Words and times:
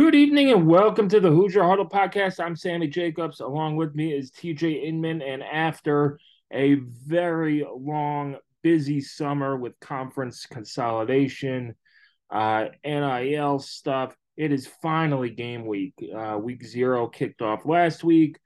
Good 0.00 0.14
evening 0.14 0.50
and 0.50 0.66
welcome 0.66 1.10
to 1.10 1.20
the 1.20 1.28
Hoosier 1.28 1.62
Huddle 1.62 1.86
podcast. 1.86 2.42
I'm 2.42 2.56
Sammy 2.56 2.88
Jacobs. 2.88 3.40
Along 3.40 3.76
with 3.76 3.94
me 3.94 4.14
is 4.14 4.30
TJ 4.30 4.84
Inman. 4.84 5.20
And 5.20 5.42
after 5.42 6.18
a 6.50 6.76
very 6.76 7.66
long, 7.70 8.36
busy 8.62 9.02
summer 9.02 9.58
with 9.58 9.78
conference 9.78 10.46
consolidation, 10.46 11.74
uh, 12.30 12.68
NIL 12.82 13.58
stuff, 13.58 14.16
it 14.38 14.52
is 14.52 14.66
finally 14.80 15.28
game 15.28 15.66
week. 15.66 15.92
Uh, 16.16 16.38
week 16.42 16.64
zero 16.64 17.06
kicked 17.06 17.42
off 17.42 17.66
last 17.66 18.02
week. 18.02 18.38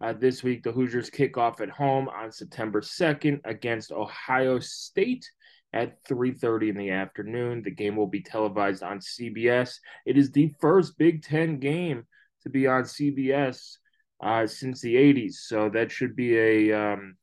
Uh, 0.00 0.14
this 0.14 0.42
week, 0.42 0.62
the 0.62 0.72
Hoosiers 0.72 1.10
kick 1.10 1.36
off 1.36 1.60
at 1.60 1.68
home 1.68 2.08
on 2.08 2.32
September 2.32 2.80
2nd 2.80 3.40
against 3.44 3.92
Ohio 3.92 4.60
State 4.60 5.30
at 5.72 6.04
3:30 6.04 6.68
in 6.68 6.76
the 6.76 6.90
afternoon. 6.90 7.62
The 7.62 7.70
game 7.70 7.96
will 7.96 8.06
be 8.06 8.22
televised 8.22 8.82
on 8.82 9.00
CBS. 9.00 9.78
It 10.06 10.18
is 10.18 10.30
the 10.30 10.54
first 10.60 10.98
Big 10.98 11.22
10 11.22 11.58
game 11.58 12.06
to 12.42 12.50
be 12.50 12.66
on 12.66 12.82
CBS 12.82 13.78
uh, 14.22 14.46
since 14.46 14.80
the 14.80 14.94
80s. 14.94 15.34
So 15.34 15.70
that 15.70 15.90
should 15.90 16.14
be 16.14 16.36
a 16.36 16.72
um, 16.72 17.16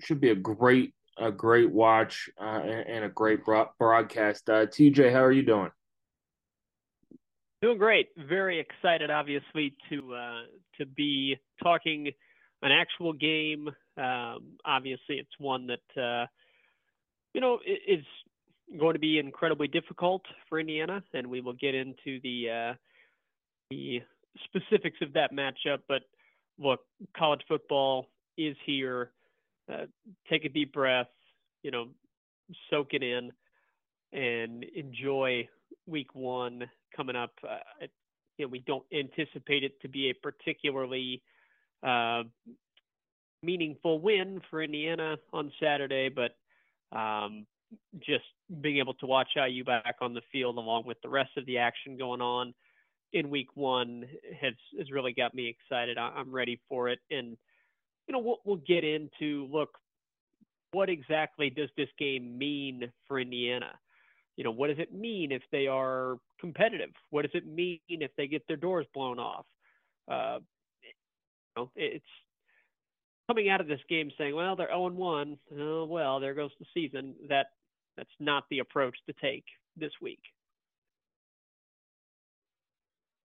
should 0.00 0.20
be 0.20 0.30
a 0.30 0.34
great 0.34 0.94
a 1.16 1.30
great 1.30 1.70
watch 1.70 2.28
uh, 2.40 2.60
and, 2.60 3.04
a 3.04 3.08
great 3.08 3.40
broadcast. 3.44 4.50
Uh, 4.50 4.66
TJ, 4.66 5.12
how 5.12 5.22
are 5.22 5.30
you 5.30 5.44
doing? 5.44 5.70
Doing 7.62 7.78
great. 7.78 8.08
Very 8.16 8.58
excited, 8.58 9.10
obviously, 9.10 9.76
to 9.90 10.14
uh, 10.14 10.42
to 10.78 10.86
be 10.86 11.36
talking 11.62 12.10
an 12.62 12.72
actual 12.72 13.12
game. 13.12 13.68
Um, 13.96 14.56
obviously, 14.64 15.16
it's 15.18 15.30
one 15.38 15.68
that 15.68 16.00
uh, 16.02 16.26
you 17.34 17.40
know, 17.40 17.58
it, 17.64 17.80
it's 17.86 18.06
going 18.78 18.94
to 18.94 18.98
be 19.00 19.18
incredibly 19.18 19.68
difficult 19.68 20.22
for 20.48 20.58
Indiana, 20.58 21.02
and 21.12 21.26
we 21.26 21.40
will 21.40 21.52
get 21.52 21.74
into 21.74 22.20
the 22.22 22.48
uh, 22.50 22.74
the 23.70 24.00
specifics 24.44 24.98
of 25.02 25.12
that 25.12 25.32
matchup. 25.32 25.80
But 25.88 26.02
look, 26.58 26.80
college 27.16 27.42
football 27.46 28.08
is 28.38 28.56
here. 28.64 29.10
Uh, 29.70 29.86
take 30.30 30.44
a 30.44 30.48
deep 30.48 30.72
breath, 30.72 31.08
you 31.62 31.70
know, 31.70 31.88
soak 32.70 32.92
it 32.92 33.02
in, 33.02 33.32
and 34.12 34.64
enjoy 34.74 35.48
week 35.86 36.14
one 36.14 36.64
coming 36.96 37.16
up. 37.16 37.32
Uh, 37.42 37.86
you 38.38 38.46
know, 38.46 38.48
we 38.50 38.60
don't 38.60 38.84
anticipate 38.92 39.64
it 39.64 39.80
to 39.80 39.88
be 39.88 40.10
a 40.10 40.14
particularly 40.14 41.22
uh, 41.82 42.22
meaningful 43.42 44.00
win 44.00 44.40
for 44.50 44.62
Indiana 44.62 45.16
on 45.32 45.52
Saturday, 45.60 46.08
but 46.08 46.36
um, 46.94 47.46
just 48.00 48.24
being 48.60 48.78
able 48.78 48.94
to 48.94 49.06
watch 49.06 49.28
IU 49.36 49.64
back 49.64 49.96
on 50.00 50.14
the 50.14 50.22
field 50.30 50.56
along 50.56 50.84
with 50.86 51.00
the 51.02 51.08
rest 51.08 51.30
of 51.36 51.46
the 51.46 51.58
action 51.58 51.96
going 51.96 52.20
on 52.20 52.54
in 53.12 53.30
week 53.30 53.48
one 53.54 54.04
has 54.40 54.54
has 54.78 54.90
really 54.90 55.12
got 55.12 55.34
me 55.34 55.48
excited. 55.48 55.98
I'm 55.98 56.32
ready 56.32 56.60
for 56.68 56.88
it, 56.88 56.98
and 57.10 57.36
you 58.06 58.12
know 58.12 58.18
we'll 58.18 58.38
we'll 58.44 58.62
get 58.66 58.84
into 58.84 59.48
look 59.50 59.70
what 60.72 60.90
exactly 60.90 61.50
does 61.50 61.70
this 61.76 61.88
game 61.98 62.36
mean 62.36 62.90
for 63.06 63.20
Indiana? 63.20 63.70
You 64.36 64.42
know, 64.42 64.50
what 64.50 64.66
does 64.66 64.80
it 64.80 64.92
mean 64.92 65.30
if 65.30 65.42
they 65.52 65.68
are 65.68 66.16
competitive? 66.40 66.90
What 67.10 67.22
does 67.22 67.30
it 67.34 67.46
mean 67.46 67.78
if 67.88 68.10
they 68.16 68.26
get 68.26 68.42
their 68.48 68.56
doors 68.56 68.84
blown 68.92 69.20
off? 69.20 69.46
Uh, 70.10 70.38
you 70.82 70.90
know, 71.56 71.70
it's 71.76 72.04
coming 73.28 73.48
out 73.48 73.60
of 73.60 73.68
this 73.68 73.80
game 73.88 74.10
saying, 74.16 74.34
well, 74.34 74.56
they're 74.56 74.68
0 74.68 74.90
1. 74.90 75.38
Oh, 75.58 75.84
well, 75.84 76.20
there 76.20 76.34
goes 76.34 76.50
the 76.58 76.66
season. 76.74 77.14
That 77.28 77.46
That's 77.96 78.10
not 78.20 78.44
the 78.50 78.58
approach 78.60 78.96
to 79.06 79.14
take 79.20 79.44
this 79.76 79.92
week. 80.00 80.20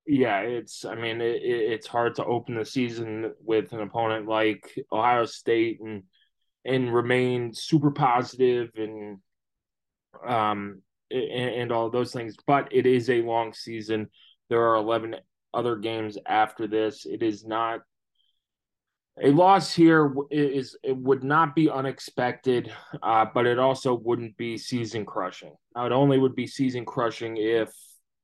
Yeah, 0.06 0.40
it's. 0.40 0.86
I 0.86 0.96
mean, 0.96 1.22
it, 1.22 1.42
it's 1.44 1.86
hard 1.86 2.16
to 2.16 2.26
open 2.26 2.56
the 2.56 2.66
season 2.66 3.34
with 3.44 3.74
an 3.74 3.82
opponent 3.82 4.28
like 4.28 4.80
Ohio 4.92 5.26
State 5.26 5.80
and 5.82 6.04
and 6.66 6.94
remain 6.94 7.54
super 7.54 7.92
positive 7.92 8.72
and 8.76 9.20
um 10.26 10.82
and, 11.12 11.22
and 11.32 11.72
all 11.72 11.92
those 11.92 12.12
things. 12.12 12.36
But 12.48 12.70
it 12.72 12.88
is 12.88 13.10
a 13.10 13.22
long 13.22 13.54
season. 13.54 14.10
There 14.50 14.70
are 14.70 14.76
eleven 14.76 15.16
other 15.54 15.76
games 15.76 16.18
after 16.26 16.66
this. 16.66 17.06
It 17.06 17.22
is 17.22 17.46
not 17.46 17.82
a 19.22 19.32
loss 19.32 19.74
here 19.74 20.14
is 20.32 20.78
it 20.84 20.96
would 20.96 21.24
not 21.24 21.56
be 21.56 21.70
unexpected, 21.70 22.72
uh, 23.04 23.26
but 23.34 23.46
it 23.46 23.60
also 23.60 23.94
wouldn't 23.94 24.38
be 24.38 24.58
season 24.58 25.06
crushing. 25.06 25.54
It 25.76 25.92
only 25.92 26.18
would 26.18 26.36
be 26.36 26.48
season 26.48 26.86
crushing 26.86 27.38
if 27.38 27.70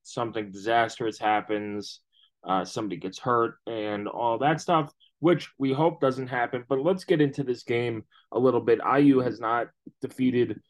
something 0.04 0.52
disastrous 0.52 1.20
happens, 1.20 2.02
uh, 2.48 2.64
somebody 2.64 2.98
gets 2.98 3.20
hurt, 3.20 3.56
and 3.68 4.08
all 4.08 4.38
that 4.38 4.62
stuff, 4.62 4.94
which 5.20 5.50
we 5.58 5.74
hope 5.74 6.00
doesn't 6.00 6.28
happen. 6.28 6.64
But 6.68 6.82
let's 6.82 7.04
get 7.04 7.22
into 7.22 7.44
this 7.44 7.64
game 7.64 8.04
a 8.32 8.40
little 8.40 8.62
bit. 8.62 8.80
IU 8.80 9.20
has 9.20 9.40
not 9.40 9.68
defeated 10.02 10.62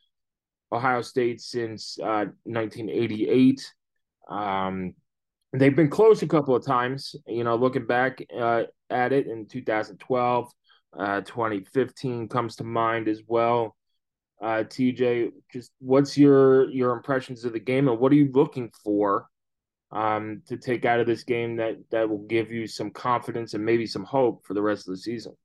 Ohio 0.71 1.01
State 1.01 1.41
since 1.41 1.99
uh, 2.01 2.25
1988. 2.43 3.73
Um, 4.29 4.93
they've 5.53 5.75
been 5.75 5.89
close 5.89 6.23
a 6.23 6.27
couple 6.27 6.55
of 6.55 6.65
times. 6.65 7.15
You 7.27 7.43
know, 7.43 7.55
looking 7.55 7.85
back 7.85 8.25
uh, 8.35 8.63
at 8.89 9.13
it 9.13 9.27
in 9.27 9.47
2012, 9.47 10.51
uh, 10.97 11.21
2015 11.21 12.27
comes 12.27 12.55
to 12.57 12.63
mind 12.63 13.07
as 13.07 13.21
well. 13.27 13.75
Uh, 14.41 14.63
TJ, 14.63 15.31
just 15.51 15.71
what's 15.79 16.17
your 16.17 16.69
your 16.69 16.91
impressions 16.91 17.45
of 17.45 17.53
the 17.53 17.59
game, 17.59 17.87
and 17.87 17.99
what 17.99 18.11
are 18.11 18.15
you 18.15 18.29
looking 18.33 18.69
for 18.83 19.27
um, 19.91 20.41
to 20.47 20.57
take 20.57 20.83
out 20.83 20.99
of 20.99 21.07
this 21.07 21.23
game 21.23 21.55
that 21.55 21.77
that 21.91 22.09
will 22.09 22.25
give 22.27 22.51
you 22.51 22.67
some 22.67 22.91
confidence 22.91 23.53
and 23.53 23.63
maybe 23.63 23.87
some 23.87 24.03
hope 24.03 24.45
for 24.45 24.53
the 24.53 24.61
rest 24.61 24.87
of 24.87 24.93
the 24.93 24.99
season? 24.99 25.35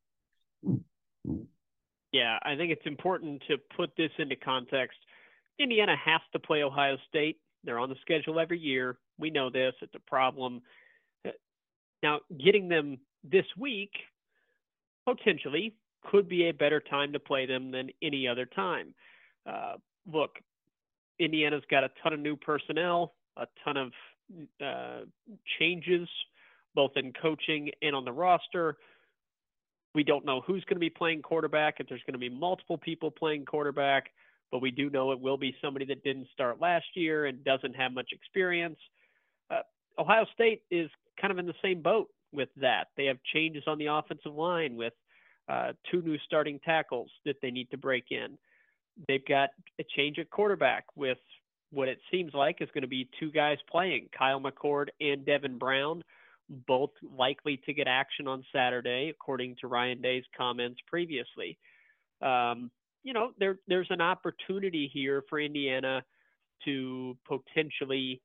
Yeah, 2.13 2.39
I 2.43 2.57
think 2.57 2.73
it's 2.73 2.87
important 2.87 3.43
to 3.49 3.57
put 3.77 3.91
this 3.97 4.11
into 4.19 4.35
context. 4.35 4.99
Indiana 5.61 5.95
has 6.05 6.21
to 6.33 6.41
play 6.41 6.63
Ohio 6.63 6.97
State. 7.09 7.39
They're 7.63 7.79
on 7.79 7.91
the 7.91 7.97
schedule 8.01 8.41
every 8.41 8.59
year. 8.59 8.99
We 9.19 9.31
know 9.31 9.51
this. 9.51 9.75
It's 9.83 9.95
a 9.95 10.11
problem. 10.11 10.63
Now, 12.03 12.21
getting 12.43 12.69
them 12.69 12.99
this 13.25 13.47
week 13.59 13.93
potentially 15.07 15.75
could 16.11 16.29
be 16.29 16.49
a 16.49 16.53
better 16.53 16.81
time 16.81 17.13
to 17.13 17.21
play 17.21 17.47
them 17.47 17.71
than 17.71 17.91
any 18.03 18.27
other 18.27 18.47
time. 18.47 18.95
Uh, 19.47 19.75
look, 20.11 20.39
Indiana's 21.19 21.63
got 21.71 21.85
a 21.85 21.91
ton 22.03 22.13
of 22.13 22.21
new 22.21 22.37
personnel, 22.37 23.15
a 23.37 23.47
ton 23.65 23.77
of 23.77 23.93
uh, 24.65 25.01
changes, 25.59 26.09
both 26.75 26.93
in 26.97 27.13
coaching 27.21 27.71
and 27.83 27.95
on 27.95 28.05
the 28.05 28.13
roster. 28.13 28.77
We 29.95 30.05
don't 30.05 30.25
know 30.25 30.41
who's 30.47 30.65
going 30.65 30.77
to 30.77 30.81
be 30.81 30.91
playing 30.91 31.23
quarterback, 31.23 31.77
if 31.81 31.89
there's 31.89 32.03
going 32.07 32.15
to 32.15 32.19
be 32.19 32.29
multiple 32.29 32.79
people 32.79 33.11
playing 33.11 33.45
quarterback, 33.45 34.11
but 34.51 34.61
we 34.61 34.71
do 34.71 34.89
know 34.89 35.13
it 35.13 35.21
will 35.21 35.37
be 35.37 35.55
somebody 35.61 35.85
that 35.87 36.03
didn't 36.05 36.29
start 36.33 36.61
last 36.61 36.87
year 36.95 37.27
and 37.27 37.45
doesn't 37.45 37.75
have 37.75 37.93
much 37.93 38.11
experience. 38.13 38.79
Uh, 39.51 39.63
Ohio 39.99 40.25
State 40.33 40.63
is 40.71 40.89
kind 41.21 41.33
of 41.33 41.39
in 41.39 41.47
the 41.47 41.55
same 41.63 41.83
boat 41.83 42.09
with 42.33 42.49
that. 42.57 42.89
They 42.97 43.07
have 43.07 43.19
changes 43.33 43.65
on 43.67 43.79
the 43.79 43.87
offensive 43.87 44.35
line 44.35 44.77
with 44.77 44.93
uh, 45.49 45.73
two 45.91 46.03
new 46.03 46.17
starting 46.27 46.61
tackles 46.65 47.11
that 47.25 47.37
they 47.43 47.51
need 47.51 47.71
to 47.71 47.79
break 47.79 48.05
in. 48.11 48.39
They've 49.09 49.25
got 49.27 49.51
a 49.79 49.85
change 49.97 50.19
at 50.19 50.31
quarterback 50.31 50.85
with 50.95 51.19
what 51.71 51.89
it 51.89 51.99
seems 52.11 52.35
like 52.35 52.61
is 52.61 52.69
going 52.75 52.83
to 52.83 52.89
be 52.89 53.09
two 53.19 53.31
guys 53.31 53.59
playing 53.71 54.09
Kyle 54.17 54.41
McCord 54.41 54.89
and 55.01 55.25
Devin 55.25 55.59
Brown, 55.59 56.03
both 56.67 56.91
likely 57.17 57.61
to 57.67 57.73
get 57.73 57.87
action 57.87 58.27
on 58.27 58.45
Saturday, 58.53 59.09
according 59.09 59.57
to 59.61 59.69
Ryan 59.69 60.01
Day's 60.01 60.25
comments 60.37 60.81
previously. 60.87 61.59
Um, 62.23 62.71
you 63.03 63.13
know, 63.13 63.31
there 63.39 63.59
there's 63.67 63.87
an 63.91 64.01
opportunity 64.01 64.91
here 64.93 65.23
for 65.29 65.41
Indiana 65.41 66.03
to 66.65 67.17
potentially 67.27 68.21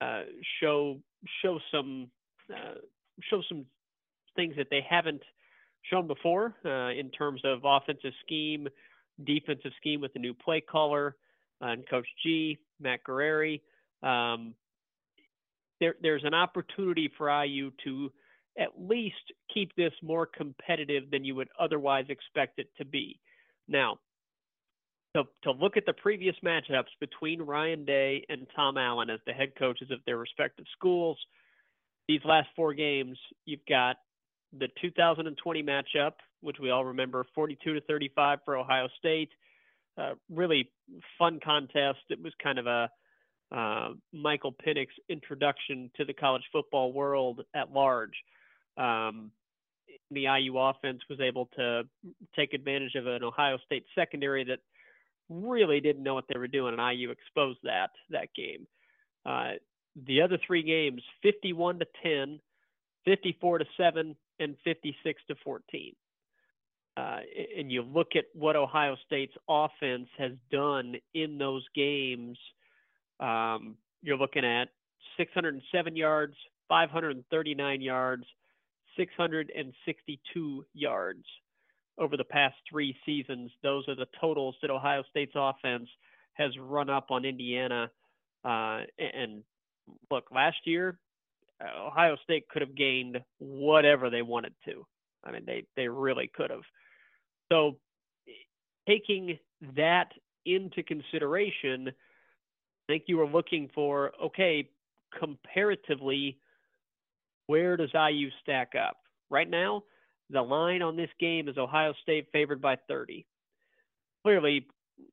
uh, 0.00 0.22
show 0.60 1.00
show 1.42 1.58
some 1.72 2.08
uh, 2.52 2.74
show 3.30 3.42
some 3.48 3.64
things 4.36 4.54
that 4.56 4.66
they 4.70 4.84
haven't 4.88 5.22
shown 5.90 6.06
before 6.06 6.54
uh, 6.64 6.90
in 6.90 7.10
terms 7.10 7.40
of 7.44 7.60
offensive 7.64 8.12
scheme, 8.24 8.68
defensive 9.24 9.72
scheme 9.80 10.00
with 10.00 10.12
the 10.12 10.18
new 10.18 10.34
play 10.34 10.60
caller 10.60 11.16
uh, 11.62 11.68
and 11.68 11.88
Coach 11.88 12.06
G, 12.22 12.58
Matt 12.80 13.00
Guerrieri. 13.08 13.60
Um, 14.02 14.54
there, 15.80 15.94
there's 16.02 16.24
an 16.24 16.34
opportunity 16.34 17.10
for 17.16 17.44
IU 17.44 17.70
to 17.84 18.12
at 18.58 18.70
least 18.78 19.14
keep 19.52 19.74
this 19.76 19.92
more 20.02 20.26
competitive 20.26 21.10
than 21.10 21.24
you 21.24 21.34
would 21.34 21.48
otherwise 21.58 22.04
expect 22.08 22.58
it 22.58 22.68
to 22.76 22.84
be. 22.84 23.18
Now, 23.68 23.98
to, 25.16 25.24
to 25.44 25.52
look 25.52 25.76
at 25.76 25.86
the 25.86 25.92
previous 25.92 26.36
matchups 26.44 26.92
between 27.00 27.42
Ryan 27.42 27.84
Day 27.84 28.24
and 28.28 28.46
Tom 28.54 28.76
Allen 28.76 29.10
as 29.10 29.20
the 29.26 29.32
head 29.32 29.52
coaches 29.58 29.90
of 29.90 29.98
their 30.06 30.18
respective 30.18 30.66
schools, 30.76 31.18
these 32.10 32.20
last 32.24 32.48
four 32.56 32.74
games, 32.74 33.16
you've 33.44 33.64
got 33.68 33.96
the 34.58 34.66
2020 34.82 35.62
matchup, 35.62 36.14
which 36.40 36.56
we 36.60 36.70
all 36.70 36.84
remember 36.84 37.24
42 37.36 37.74
to 37.74 37.80
35 37.82 38.40
for 38.44 38.56
Ohio 38.56 38.88
State. 38.98 39.30
Uh, 39.96 40.14
really 40.28 40.68
fun 41.20 41.38
contest. 41.44 42.00
It 42.08 42.20
was 42.20 42.32
kind 42.42 42.58
of 42.58 42.66
a 42.66 42.90
uh, 43.54 43.90
Michael 44.12 44.52
Penix 44.66 44.88
introduction 45.08 45.88
to 45.98 46.04
the 46.04 46.12
college 46.12 46.42
football 46.50 46.92
world 46.92 47.42
at 47.54 47.72
large. 47.72 48.14
Um, 48.76 49.30
the 50.10 50.22
IU 50.22 50.58
offense 50.58 51.02
was 51.08 51.20
able 51.20 51.48
to 51.56 51.82
take 52.34 52.54
advantage 52.54 52.96
of 52.96 53.06
an 53.06 53.22
Ohio 53.22 53.56
State 53.66 53.84
secondary 53.94 54.42
that 54.44 54.58
really 55.28 55.80
didn't 55.80 56.02
know 56.02 56.14
what 56.14 56.24
they 56.28 56.40
were 56.40 56.48
doing, 56.48 56.76
and 56.76 56.98
IU 56.98 57.10
exposed 57.10 57.60
that 57.62 57.90
that 58.10 58.34
game. 58.34 58.66
Uh, 59.24 59.52
the 60.06 60.22
other 60.22 60.38
three 60.46 60.62
games, 60.62 61.02
51 61.22 61.80
to 61.80 61.86
10, 62.02 62.40
54 63.04 63.58
to 63.58 63.64
7, 63.76 64.16
and 64.38 64.56
56 64.64 65.22
to 65.28 65.34
14. 65.44 65.94
Uh, 66.96 67.18
and 67.56 67.70
you 67.70 67.82
look 67.82 68.08
at 68.16 68.24
what 68.34 68.56
Ohio 68.56 68.96
State's 69.06 69.34
offense 69.48 70.08
has 70.18 70.32
done 70.50 70.96
in 71.14 71.38
those 71.38 71.64
games, 71.74 72.38
um, 73.20 73.76
you're 74.02 74.16
looking 74.16 74.44
at 74.44 74.68
607 75.16 75.96
yards, 75.96 76.34
539 76.68 77.80
yards, 77.80 78.24
662 78.96 80.64
yards 80.74 81.24
over 81.98 82.16
the 82.16 82.24
past 82.24 82.56
three 82.68 82.96
seasons. 83.04 83.50
Those 83.62 83.88
are 83.88 83.94
the 83.94 84.08
totals 84.20 84.56
that 84.62 84.70
Ohio 84.70 85.02
State's 85.10 85.34
offense 85.34 85.88
has 86.34 86.50
run 86.58 86.90
up 86.90 87.10
on 87.10 87.24
Indiana. 87.24 87.90
Uh, 88.44 88.80
and 88.98 89.42
look, 90.10 90.30
last 90.30 90.58
year, 90.64 90.98
uh, 91.62 91.86
Ohio 91.86 92.16
State 92.22 92.48
could 92.48 92.62
have 92.62 92.74
gained 92.74 93.20
whatever 93.38 94.10
they 94.10 94.22
wanted 94.22 94.54
to. 94.64 94.86
I 95.24 95.32
mean, 95.32 95.42
they 95.46 95.64
they 95.76 95.88
really 95.88 96.30
could 96.34 96.50
have. 96.50 96.62
So, 97.52 97.76
taking 98.88 99.38
that 99.76 100.12
into 100.46 100.82
consideration, 100.82 101.88
I 101.88 101.92
think 102.92 103.04
you 103.06 103.18
were 103.18 103.26
looking 103.26 103.68
for 103.74 104.12
okay, 104.22 104.70
comparatively, 105.18 106.38
where 107.46 107.76
does 107.76 107.90
IU 107.94 108.30
stack 108.42 108.72
up? 108.74 108.96
Right 109.28 109.48
now, 109.48 109.82
the 110.30 110.42
line 110.42 110.82
on 110.82 110.96
this 110.96 111.10
game 111.18 111.48
is 111.48 111.58
Ohio 111.58 111.92
State 112.02 112.28
favored 112.32 112.60
by 112.62 112.76
30. 112.88 113.26
Clearly, 114.22 114.66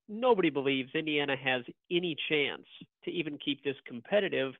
nobody 0.07 0.49
believes 0.49 0.89
Indiana 0.95 1.35
has 1.35 1.63
any 1.91 2.15
chance 2.29 2.65
to 3.05 3.11
even 3.11 3.37
keep 3.37 3.63
this 3.63 3.75
competitive. 3.85 4.53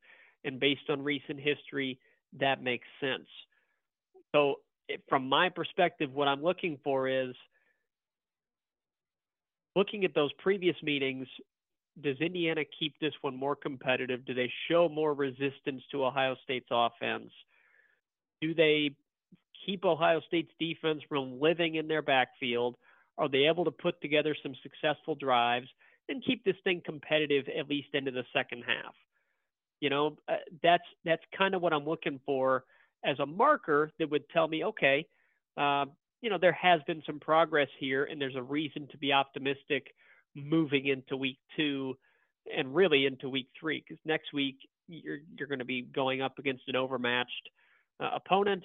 And 0.43 0.59
based 0.59 0.89
on 0.89 1.03
recent 1.03 1.39
history, 1.39 1.99
that 2.39 2.61
makes 2.61 2.87
sense. 2.99 3.27
So, 4.33 4.55
from 5.09 5.27
my 5.27 5.49
perspective, 5.49 6.13
what 6.13 6.27
I'm 6.27 6.43
looking 6.43 6.77
for 6.83 7.07
is 7.09 7.35
looking 9.75 10.03
at 10.05 10.15
those 10.15 10.31
previous 10.39 10.75
meetings. 10.81 11.27
Does 12.01 12.17
Indiana 12.19 12.61
keep 12.79 12.93
this 12.99 13.13
one 13.21 13.35
more 13.35 13.55
competitive? 13.55 14.25
Do 14.25 14.33
they 14.33 14.51
show 14.69 14.87
more 14.89 15.13
resistance 15.13 15.83
to 15.91 16.05
Ohio 16.05 16.35
State's 16.43 16.67
offense? 16.71 17.31
Do 18.41 18.53
they 18.53 18.91
keep 19.65 19.83
Ohio 19.85 20.21
State's 20.27 20.51
defense 20.59 21.01
from 21.09 21.39
living 21.39 21.75
in 21.75 21.87
their 21.87 22.01
backfield? 22.01 22.75
Are 23.17 23.29
they 23.29 23.47
able 23.47 23.65
to 23.65 23.71
put 23.71 23.99
together 24.01 24.35
some 24.41 24.53
successful 24.61 25.15
drives 25.15 25.67
and 26.09 26.23
keep 26.23 26.43
this 26.43 26.55
thing 26.63 26.81
competitive 26.85 27.45
at 27.57 27.69
least 27.69 27.89
into 27.93 28.11
the 28.11 28.23
second 28.33 28.63
half? 28.65 28.93
You 29.79 29.89
know, 29.89 30.17
uh, 30.27 30.37
that's 30.63 30.83
that's 31.05 31.23
kind 31.37 31.53
of 31.53 31.61
what 31.61 31.73
I'm 31.73 31.85
looking 31.85 32.19
for 32.25 32.63
as 33.05 33.19
a 33.19 33.25
marker 33.25 33.91
that 33.99 34.09
would 34.09 34.27
tell 34.29 34.47
me, 34.47 34.65
okay, 34.65 35.05
uh, 35.55 35.85
you 36.21 36.29
know, 36.29 36.37
there 36.39 36.53
has 36.53 36.81
been 36.87 37.03
some 37.05 37.19
progress 37.19 37.69
here, 37.79 38.05
and 38.05 38.19
there's 38.19 38.35
a 38.35 38.41
reason 38.41 38.87
to 38.91 38.97
be 38.97 39.13
optimistic 39.13 39.93
moving 40.35 40.87
into 40.87 41.15
week 41.15 41.37
two 41.55 41.95
and 42.55 42.73
really 42.73 43.05
into 43.05 43.29
week 43.29 43.49
three, 43.59 43.83
because 43.87 43.99
next 44.05 44.33
week 44.33 44.57
you're 44.87 45.19
you're 45.37 45.47
going 45.47 45.59
to 45.59 45.65
be 45.65 45.81
going 45.81 46.21
up 46.21 46.39
against 46.39 46.63
an 46.67 46.75
overmatched 46.75 47.49
uh, 47.99 48.11
opponent. 48.15 48.63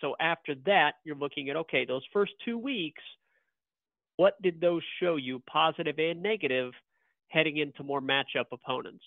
So 0.00 0.14
after 0.20 0.54
that, 0.66 0.92
you're 1.04 1.16
looking 1.16 1.50
at 1.50 1.56
okay, 1.56 1.84
those 1.84 2.02
first 2.12 2.32
two 2.44 2.58
weeks, 2.58 3.02
what 4.18 4.34
did 4.42 4.60
those 4.60 4.82
show 5.00 5.14
you, 5.14 5.40
positive 5.50 5.98
and 5.98 6.22
negative, 6.22 6.72
heading 7.28 7.56
into 7.58 7.84
more 7.84 8.02
matchup 8.02 8.46
opponents? 8.52 9.04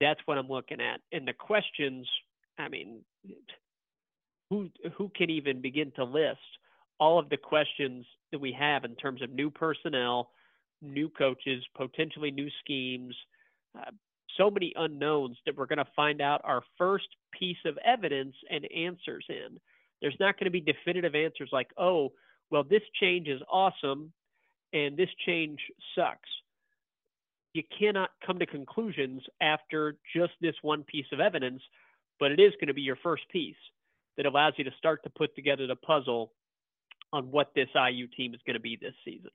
That's 0.00 0.20
what 0.26 0.36
I'm 0.36 0.48
looking 0.48 0.82
at. 0.82 1.00
And 1.12 1.26
the 1.26 1.32
questions, 1.32 2.06
I 2.58 2.68
mean, 2.68 3.00
who 4.50 4.68
who 4.96 5.10
can 5.16 5.30
even 5.30 5.62
begin 5.62 5.92
to 5.96 6.04
list 6.04 6.38
all 7.00 7.18
of 7.18 7.30
the 7.30 7.38
questions 7.38 8.04
that 8.30 8.38
we 8.38 8.52
have 8.52 8.84
in 8.84 8.96
terms 8.96 9.22
of 9.22 9.30
new 9.30 9.50
personnel, 9.50 10.30
new 10.82 11.08
coaches, 11.08 11.64
potentially 11.74 12.30
new 12.30 12.48
schemes, 12.60 13.16
uh, 13.78 13.90
so 14.36 14.50
many 14.50 14.74
unknowns 14.76 15.38
that 15.46 15.56
we're 15.56 15.66
going 15.66 15.78
to 15.78 15.86
find 15.96 16.20
out 16.20 16.42
our 16.44 16.62
first 16.76 17.08
piece 17.32 17.56
of 17.64 17.78
evidence 17.82 18.34
and 18.50 18.70
answers 18.76 19.24
in. 19.30 19.58
There's 20.02 20.16
not 20.20 20.38
going 20.38 20.44
to 20.44 20.50
be 20.50 20.60
definitive 20.60 21.14
answers 21.14 21.48
like, 21.50 21.70
oh, 21.78 22.12
well, 22.50 22.62
this 22.62 22.82
change 23.00 23.26
is 23.26 23.40
awesome 23.50 24.12
and 24.72 24.96
this 24.96 25.08
change 25.26 25.60
sucks. 25.94 26.28
You 27.54 27.62
cannot 27.78 28.10
come 28.24 28.38
to 28.38 28.46
conclusions 28.46 29.22
after 29.40 29.96
just 30.14 30.32
this 30.40 30.54
one 30.62 30.84
piece 30.84 31.06
of 31.12 31.20
evidence, 31.20 31.62
but 32.20 32.30
it 32.30 32.40
is 32.40 32.52
going 32.54 32.68
to 32.68 32.74
be 32.74 32.82
your 32.82 32.98
first 33.02 33.22
piece 33.30 33.56
that 34.16 34.26
allows 34.26 34.54
you 34.56 34.64
to 34.64 34.70
start 34.76 35.02
to 35.04 35.10
put 35.10 35.34
together 35.34 35.66
the 35.66 35.76
puzzle 35.76 36.32
on 37.12 37.30
what 37.30 37.52
this 37.54 37.68
IU 37.74 38.06
team 38.16 38.34
is 38.34 38.40
going 38.46 38.54
to 38.54 38.60
be 38.60 38.78
this 38.80 38.94
season. 39.04 39.30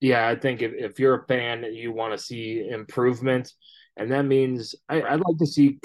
Yeah, 0.00 0.28
I 0.28 0.36
think 0.36 0.62
if, 0.62 0.72
if 0.74 1.00
you're 1.00 1.22
a 1.22 1.26
fan, 1.26 1.64
you 1.72 1.90
want 1.90 2.12
to 2.12 2.18
see 2.18 2.68
improvement. 2.68 3.52
And 3.96 4.12
that 4.12 4.26
means 4.26 4.74
I, 4.88 4.96
would 4.96 5.26
like 5.26 5.38
to 5.38 5.46
see 5.46 5.78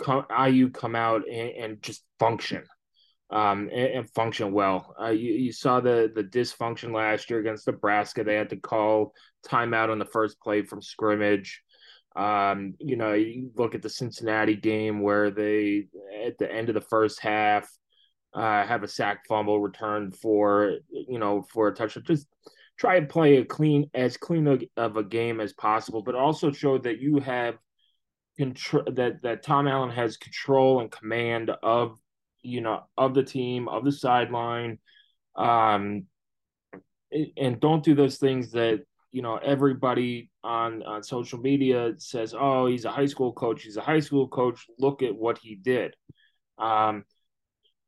IU 0.48 0.70
come 0.70 0.96
out 0.96 1.24
and, 1.28 1.50
and 1.50 1.82
just 1.82 2.04
function 2.20 2.64
um, 3.32 3.70
and, 3.72 3.94
and, 3.94 4.10
function 4.12 4.52
well. 4.52 4.94
Uh, 5.00 5.10
you, 5.10 5.34
you 5.34 5.52
saw 5.54 5.80
the 5.80 6.12
the 6.14 6.24
dysfunction 6.24 6.94
last 6.94 7.30
year 7.30 7.40
against 7.40 7.66
Nebraska. 7.66 8.24
They 8.24 8.36
had 8.36 8.50
to 8.50 8.58
call 8.58 9.14
timeout 9.48 9.90
on 9.90 10.00
the 10.00 10.06
first 10.06 10.40
play 10.42 10.64
from 10.64 10.82
scrimmage. 10.82 11.62
Um, 12.16 12.74
you 12.80 12.98
know, 12.98 13.14
you 13.14 13.52
look 13.56 13.74
at 13.74 13.82
the 13.82 13.90
Cincinnati 13.90 14.56
game 14.56 15.00
where 15.02 15.32
they 15.32 15.88
at 16.26 16.38
the 16.38 16.52
end 16.52 16.68
of 16.68 16.76
the 16.76 16.82
first 16.82 17.22
half 17.22 17.70
uh, 18.34 18.66
have 18.66 18.84
a 18.84 18.88
sack 18.88 19.26
fumble 19.28 19.62
return 19.62 20.12
for 20.12 20.78
you 20.90 21.20
know 21.20 21.46
for 21.54 21.70
a 21.70 21.74
touchdown. 21.74 22.04
Just 22.06 22.28
try 22.78 22.98
and 22.98 23.08
play 23.08 23.38
a 23.38 23.46
clean 23.46 23.90
as 23.94 24.18
clean 24.18 24.68
of 24.76 24.98
a 24.98 25.04
game 25.04 25.40
as 25.40 25.54
possible, 25.54 26.02
but 26.02 26.16
also 26.16 26.52
show 26.52 26.78
that 26.80 27.00
you 27.00 27.20
have 27.20 27.56
control 28.38 28.84
that 28.92 29.22
that 29.22 29.44
Tom 29.44 29.68
Allen 29.68 29.92
has 29.92 30.18
control 30.18 30.82
and 30.82 30.92
command 30.92 31.50
of 31.64 31.98
you 32.42 32.62
know, 32.62 32.84
of 32.98 33.14
the 33.14 33.24
team, 33.24 33.68
of 33.68 33.84
the 33.86 33.92
sideline. 33.92 34.80
Um, 35.36 36.06
and 37.38 37.60
don't 37.60 37.84
do 37.84 37.96
those 37.96 38.18
things 38.18 38.52
that, 38.52 38.82
you 39.12 39.22
know, 39.22 39.38
everybody 39.38 40.30
on, 40.44 40.84
on 40.84 41.04
social 41.04 41.40
media 41.40 41.94
says, 41.98 42.34
oh, 42.38 42.68
he's 42.68 42.86
a 42.86 42.92
high 42.92 43.06
school 43.06 43.34
coach. 43.34 43.64
He's 43.64 43.78
a 43.78 43.82
high 43.82 44.00
school 44.00 44.28
coach. 44.28 44.66
Look 44.80 45.04
at 45.04 45.16
what 45.16 45.38
he 45.38 45.56
did. 45.56 45.96
Um, 46.58 47.06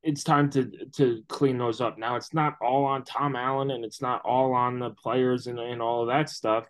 it's 0.01 0.23
time 0.25 0.49
to 0.49 0.69
to 0.97 1.23
clean 1.29 1.57
those 1.57 1.79
up. 1.79 1.97
Now 1.97 2.17
it's 2.17 2.33
not 2.33 2.57
all 2.61 2.83
on 2.83 3.05
Tom 3.05 3.37
Allen 3.37 3.71
and 3.71 3.85
it's 3.85 4.01
not 4.01 4.21
all 4.25 4.53
on 4.53 4.79
the 4.79 4.89
players 4.89 5.47
and, 5.47 5.57
and 5.57 5.81
all 5.81 6.01
of 6.01 6.09
that 6.09 6.29
stuff. 6.29 6.65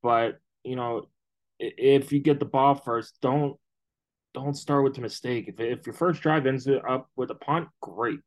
But, 0.00 0.38
you 0.62 0.76
know, 0.76 1.08
if 1.58 2.12
you 2.12 2.20
get 2.20 2.38
the 2.38 2.44
ball 2.44 2.76
first, 2.76 3.18
don't 3.20 3.58
don't 4.34 4.54
start 4.54 4.84
with 4.84 4.94
the 4.94 5.00
mistake. 5.00 5.48
If, 5.48 5.60
if 5.60 5.86
your 5.86 5.94
first 5.94 6.22
drive 6.22 6.46
ends 6.46 6.68
up 6.88 7.08
with 7.16 7.30
a 7.30 7.34
punt, 7.34 7.68
great. 7.80 8.20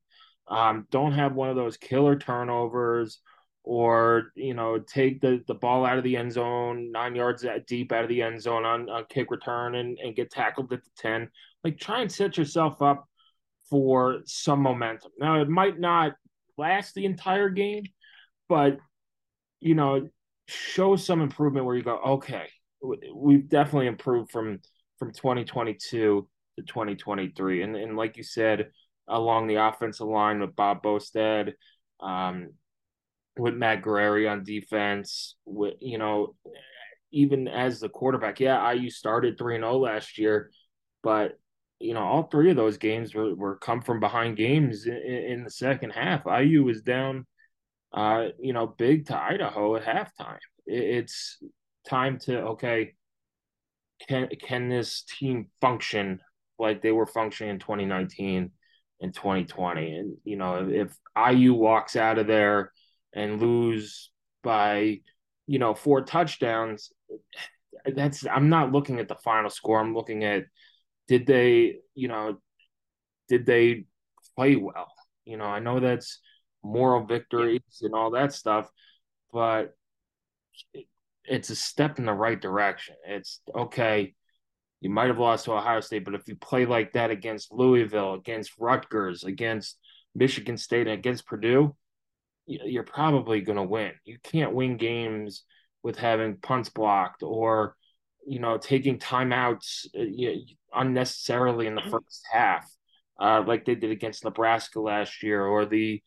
Um, 0.48 0.88
don't 0.92 1.14
have 1.14 1.34
one 1.34 1.50
of 1.50 1.56
those 1.56 1.78
killer 1.78 2.18
turnovers 2.18 3.20
or 3.64 4.32
you 4.36 4.54
know 4.54 4.80
take 4.80 5.22
the, 5.22 5.44
the 5.48 5.54
ball 5.54 5.86
out 5.86 5.98
of 5.98 6.04
the 6.04 6.18
end 6.18 6.32
zone 6.32 6.92
nine 6.92 7.16
yards 7.16 7.46
deep 7.68 7.92
out 7.92 8.04
of 8.04 8.10
the 8.10 8.22
end 8.22 8.42
zone 8.42 8.66
on, 8.66 8.90
on 8.90 9.06
kick 9.10 9.30
return 9.30 9.76
and, 9.76 10.00
and 10.00 10.16
get 10.16 10.32
tackled 10.32 10.72
at 10.74 10.84
the 10.84 10.90
10 10.98 11.30
like 11.64 11.78
try 11.78 12.02
and 12.02 12.12
set 12.12 12.38
yourself 12.38 12.82
up 12.82 13.08
for 13.70 14.22
some 14.26 14.60
momentum 14.60 15.12
now 15.20 15.40
it 15.40 15.48
might 15.48 15.80
not 15.80 16.14
last 16.58 16.96
the 16.96 17.06
entire 17.06 17.50
game 17.50 17.84
but 18.50 18.78
you 19.60 19.76
know 19.76 20.10
show 20.48 20.96
some 20.96 21.22
improvement 21.22 21.66
where 21.66 21.76
you 21.76 21.84
go 21.84 22.00
okay 22.00 22.48
we've 23.14 23.48
definitely 23.48 23.88
improved 23.88 24.32
from 24.32 24.60
from 25.02 25.12
2022 25.12 26.28
to 26.58 26.64
2023. 26.64 27.64
And 27.64 27.76
and 27.76 27.98
like 27.98 28.18
you 28.18 28.24
said, 28.24 28.70
along 29.08 29.48
the 29.48 29.56
offensive 29.56 30.06
line 30.06 30.40
with 30.40 30.56
Bob 30.56 30.84
Bostad, 30.84 31.54
um, 32.00 32.52
with 33.36 33.56
Matt 33.56 33.82
Guerrieri 33.82 34.32
on 34.32 34.44
defense, 34.44 35.38
with 35.44 35.74
you 35.80 35.98
know, 35.98 36.36
even 37.12 37.48
as 37.48 37.80
the 37.80 37.90
quarterback, 37.90 38.40
yeah, 38.40 38.72
IU 38.72 38.92
started 38.92 39.40
3 39.40 39.58
0 39.58 39.78
last 39.80 40.20
year, 40.20 40.52
but 41.02 41.40
you 41.80 41.96
know, 41.96 42.04
all 42.04 42.24
three 42.24 42.52
of 42.52 42.56
those 42.56 42.78
games 42.78 43.16
were, 43.16 43.34
were 43.34 43.58
come 43.58 43.82
from 43.82 44.00
behind 44.00 44.38
games 44.38 44.86
in, 44.86 44.94
in 44.94 45.44
the 45.44 45.50
second 45.50 45.90
half. 45.90 46.28
IU 46.28 46.64
was 46.64 46.84
down 46.84 47.26
uh, 47.92 48.28
you 48.40 48.54
know, 48.54 48.68
big 48.68 49.08
to 49.08 49.18
Idaho 49.20 49.76
at 49.78 49.84
halftime. 49.84 50.38
It's 50.68 51.42
time 51.88 52.20
to 52.20 52.42
okay, 52.42 52.94
can 54.08 54.30
can 54.42 54.70
this 54.70 55.04
team 55.04 55.48
function 55.60 56.20
like 56.60 56.82
they 56.82 56.92
were 56.92 57.06
functioning 57.06 57.52
in 57.56 57.60
2019 57.60 58.52
and 59.02 59.14
2020? 59.14 59.96
And 59.96 60.18
you 60.24 60.38
know, 60.38 60.70
if 60.70 60.96
IU 61.18 61.54
walks 61.54 61.96
out 61.96 62.18
of 62.18 62.28
there 62.28 62.72
and 63.14 63.42
lose 63.42 64.12
by 64.44 65.00
you 65.48 65.60
know 65.60 65.74
four 65.74 66.02
touchdowns, 66.02 66.92
that's 67.96 68.26
I'm 68.26 68.50
not 68.50 68.72
looking 68.72 69.00
at 69.00 69.08
the 69.08 69.16
final 69.16 69.50
score. 69.50 69.80
I'm 69.80 69.94
looking 69.96 70.24
at 70.24 70.46
did 71.08 71.26
they 71.26 71.78
you 71.96 72.08
know 72.08 72.38
did 73.28 73.46
they 73.46 73.86
play 74.36 74.56
well? 74.56 74.92
You 75.26 75.38
know, 75.38 75.46
I 75.46 75.60
know 75.60 75.80
that's 75.80 76.20
moral 76.64 77.06
victories 77.06 77.62
and 77.82 77.94
all 77.94 78.12
that 78.12 78.34
stuff, 78.34 78.70
but 79.32 79.74
it's 81.26 81.50
a 81.50 81.56
step 81.56 82.00
in 82.00 82.06
the 82.06 82.14
right 82.14 82.40
direction. 82.40 82.96
It's 83.08 83.42
okay. 83.56 84.14
You 84.80 84.90
might 84.90 85.08
have 85.08 85.20
lost 85.20 85.46
to 85.46 85.54
Ohio 85.54 85.80
State, 85.80 86.06
but 86.06 86.16
if 86.16 86.28
you 86.28 86.36
play 86.36 86.66
like 86.66 86.94
that 86.94 87.12
against 87.12 87.52
Louisville, 87.52 88.16
against 88.16 88.54
Rutgers, 88.60 89.24
against 89.24 89.78
Michigan 90.16 90.58
State, 90.58 90.88
and 90.88 90.98
against 90.98 91.28
Purdue, 91.28 91.76
you're 92.48 92.84
probably 92.84 93.42
going 93.42 93.58
to 93.58 93.64
win. 93.64 93.92
You 94.04 94.18
can't 94.24 94.54
win 94.54 94.78
games 94.78 95.44
with 95.84 95.98
having 95.98 96.38
punts 96.38 96.70
blocked 96.70 97.24
or, 97.24 97.76
you 98.26 98.40
know, 98.40 98.58
taking 98.58 98.98
timeouts 98.98 99.86
uh, 99.96 100.42
unnecessarily 100.74 101.68
in 101.68 101.76
the 101.76 101.82
mm-hmm. 101.82 101.92
first 101.92 102.26
half, 102.32 102.70
uh, 103.20 103.44
like 103.46 103.66
they 103.66 103.76
did 103.76 103.92
against 103.92 104.26
Nebraska 104.26 104.80
last 104.80 105.22
year, 105.22 105.46
or 105.46 105.66
the 105.66 106.02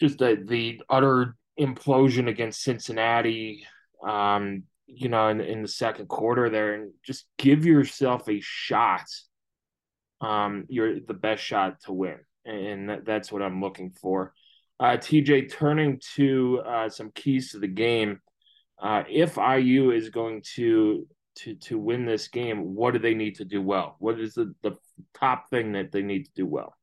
just 0.00 0.18
the, 0.18 0.42
the 0.44 0.80
utter 0.90 1.36
implosion 1.58 2.28
against 2.28 2.62
Cincinnati, 2.62 3.64
um, 4.04 4.64
you 4.86 5.08
know, 5.08 5.28
in, 5.28 5.40
in 5.40 5.62
the 5.62 5.68
second 5.68 6.08
quarter 6.08 6.50
there, 6.50 6.74
and 6.74 6.92
just 7.04 7.26
give 7.38 7.64
yourself 7.64 8.28
a 8.28 8.40
shot. 8.40 9.06
Um, 10.20 10.64
you're 10.68 11.00
the 11.00 11.14
best 11.14 11.42
shot 11.42 11.80
to 11.82 11.92
win, 11.92 12.18
and 12.44 12.88
that, 12.88 13.04
that's 13.04 13.32
what 13.32 13.42
I'm 13.42 13.60
looking 13.60 13.90
for. 13.90 14.32
Uh, 14.80 14.96
TJ, 14.96 15.50
turning 15.50 16.00
to 16.16 16.60
uh, 16.66 16.88
some 16.88 17.10
keys 17.14 17.52
to 17.52 17.58
the 17.58 17.68
game. 17.68 18.20
Uh, 18.80 19.04
if 19.08 19.36
IU 19.36 19.92
is 19.92 20.10
going 20.10 20.42
to 20.56 21.06
to 21.36 21.54
to 21.54 21.78
win 21.78 22.04
this 22.04 22.28
game, 22.28 22.74
what 22.74 22.92
do 22.92 22.98
they 22.98 23.14
need 23.14 23.36
to 23.36 23.44
do 23.44 23.62
well? 23.62 23.96
What 23.98 24.20
is 24.20 24.34
the, 24.34 24.54
the 24.62 24.76
top 25.18 25.48
thing 25.50 25.72
that 25.72 25.92
they 25.92 26.02
need 26.02 26.24
to 26.24 26.32
do 26.34 26.46
well? 26.46 26.74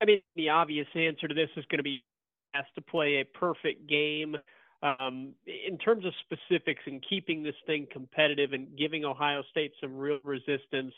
I 0.00 0.04
mean, 0.04 0.20
the 0.36 0.50
obvious 0.50 0.86
answer 0.94 1.26
to 1.26 1.34
this 1.34 1.50
is 1.56 1.64
going 1.66 1.78
to 1.78 1.82
be 1.82 2.04
has 2.52 2.64
to 2.74 2.82
play 2.82 3.20
a 3.20 3.24
perfect 3.24 3.88
game. 3.88 4.36
Um, 4.82 5.34
in 5.46 5.76
terms 5.78 6.04
of 6.04 6.12
specifics 6.24 6.82
and 6.86 7.04
keeping 7.08 7.42
this 7.42 7.56
thing 7.66 7.86
competitive 7.90 8.52
and 8.52 8.68
giving 8.78 9.04
Ohio 9.04 9.42
State 9.50 9.72
some 9.80 9.96
real 9.96 10.20
resistance, 10.22 10.94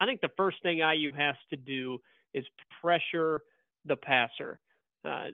I 0.00 0.06
think 0.06 0.20
the 0.20 0.30
first 0.36 0.62
thing 0.62 0.78
IU 0.78 1.12
has 1.16 1.36
to 1.50 1.56
do 1.56 1.98
is 2.34 2.44
pressure 2.80 3.40
the 3.86 3.96
passer. 3.96 4.60
Uh, 5.04 5.28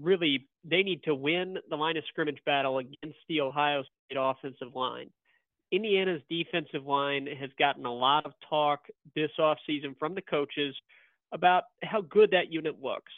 really, 0.00 0.46
they 0.64 0.82
need 0.82 1.02
to 1.04 1.14
win 1.14 1.58
the 1.70 1.76
line 1.76 1.96
of 1.96 2.04
scrimmage 2.08 2.40
battle 2.46 2.78
against 2.78 3.18
the 3.28 3.40
Ohio 3.40 3.82
State 3.82 4.18
offensive 4.18 4.74
line. 4.74 5.10
Indiana's 5.72 6.20
defensive 6.28 6.84
line 6.84 7.26
has 7.26 7.50
gotten 7.58 7.86
a 7.86 7.92
lot 7.92 8.26
of 8.26 8.32
talk 8.48 8.86
this 9.16 9.30
offseason 9.40 9.98
from 9.98 10.14
the 10.14 10.20
coaches 10.20 10.76
about 11.32 11.64
how 11.82 12.02
good 12.02 12.30
that 12.32 12.52
unit 12.52 12.76
looks. 12.80 13.12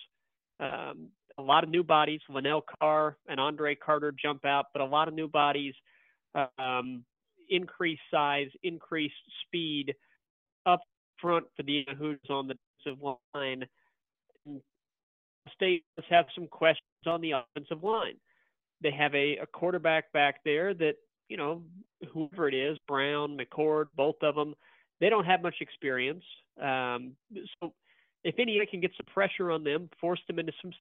Um, 0.60 1.08
a 1.38 1.42
lot 1.42 1.64
of 1.64 1.70
new 1.70 1.82
bodies, 1.82 2.20
Lanell 2.30 2.62
Carr 2.80 3.16
and 3.28 3.40
Andre 3.40 3.74
Carter 3.74 4.12
jump 4.12 4.44
out, 4.44 4.66
but 4.72 4.82
a 4.82 4.84
lot 4.84 5.08
of 5.08 5.14
new 5.14 5.28
bodies, 5.28 5.74
um, 6.58 7.04
increased 7.48 8.02
size, 8.10 8.48
increased 8.62 9.14
speed 9.46 9.94
up 10.66 10.80
front 11.20 11.46
for 11.56 11.62
the 11.62 11.86
who's 11.98 12.18
on 12.30 12.48
the 12.48 12.56
defensive 12.84 13.16
line. 13.34 13.64
State 15.54 15.84
does 15.96 16.06
have 16.08 16.26
some 16.34 16.46
questions 16.46 16.86
on 17.06 17.20
the 17.20 17.32
offensive 17.32 17.82
line. 17.82 18.16
They 18.82 18.90
have 18.92 19.14
a, 19.14 19.38
a 19.38 19.46
quarterback 19.46 20.12
back 20.12 20.36
there 20.44 20.74
that, 20.74 20.94
you 21.28 21.36
know, 21.36 21.62
whoever 22.12 22.48
it 22.48 22.54
is, 22.54 22.78
Brown, 22.88 23.38
McCord, 23.38 23.86
both 23.96 24.16
of 24.22 24.34
them, 24.34 24.54
they 25.00 25.08
don't 25.10 25.26
have 25.26 25.42
much 25.42 25.56
experience. 25.60 26.24
Um, 26.60 27.12
so 27.60 27.72
if 28.24 28.38
Indiana 28.38 28.66
can 28.66 28.80
get 28.80 28.92
some 28.96 29.12
pressure 29.12 29.50
on 29.50 29.64
them, 29.64 29.90
force 30.00 30.20
them 30.26 30.38
into 30.38 30.52
some 30.62 30.72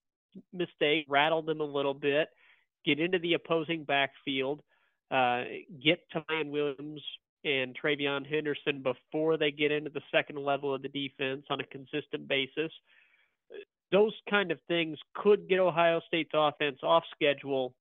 mistake, 0.52 1.06
rattle 1.08 1.42
them 1.42 1.62
a 1.62 1.66
little 1.66 1.94
bit, 1.94 2.30
get 2.86 3.00
into 3.00 3.20
the 3.20 3.34
opposing 3.34 3.84
backfield, 3.84 4.62
uh, 5.12 5.44
get 5.84 6.00
to 6.12 6.22
Miyan 6.22 6.50
Williams 6.50 7.02
and 7.46 7.78
TreVeyon 7.78 8.26
Henderson 8.26 8.82
before 8.82 9.38
they 9.38 9.52
get 9.52 9.72
into 9.72 9.90
the 9.90 10.02
second 10.12 10.38
level 10.38 10.74
of 10.74 10.82
the 10.82 10.88
defense 10.88 11.44
on 11.50 11.60
a 11.60 11.66
consistent 11.66 12.28
basis. 12.28 12.72
Those 13.92 14.14
kind 14.30 14.52
of 14.52 14.60
things 14.68 14.98
could 15.14 15.48
get 15.48 15.60
Ohio 15.60 16.02
State's 16.08 16.32
offense 16.34 16.80
off 16.82 17.04
schedule 17.14 17.74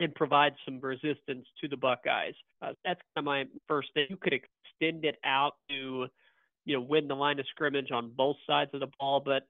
and 0.00 0.14
provide 0.14 0.54
some 0.64 0.80
resistance 0.80 1.46
to 1.60 1.68
the 1.68 1.76
Buckeyes. 1.76 2.34
Uh, 2.60 2.72
that's 2.84 3.00
kind 3.14 3.18
of 3.18 3.24
my 3.24 3.44
first 3.68 3.88
thing. 3.94 4.06
You 4.10 4.16
could 4.16 4.34
extend 4.34 5.04
it 5.04 5.16
out 5.24 5.54
to 5.70 6.08
you 6.64 6.76
know, 6.76 6.80
win 6.80 7.08
the 7.08 7.14
line 7.14 7.38
of 7.38 7.46
scrimmage 7.48 7.90
on 7.90 8.12
both 8.16 8.36
sides 8.46 8.70
of 8.74 8.80
the 8.80 8.88
ball, 8.98 9.20
but 9.24 9.46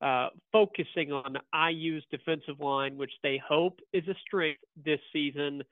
uh, 0.00 0.28
focusing 0.52 1.12
on 1.12 1.36
IU's 1.70 2.04
defensive 2.10 2.60
line, 2.60 2.96
which 2.96 3.12
they 3.22 3.40
hope 3.46 3.80
is 3.92 4.06
a 4.08 4.14
strength 4.26 4.60
this 4.84 5.00
season, 5.12 5.62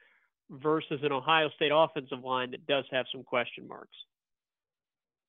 versus 0.51 1.01
an 1.03 1.13
Ohio 1.13 1.49
State 1.57 1.73
offensive 1.75 2.23
line 2.23 2.51
that 2.51 2.67
does 2.67 2.85
have 2.91 3.07
some 3.11 3.23
question 3.23 3.67
marks. 3.67 3.97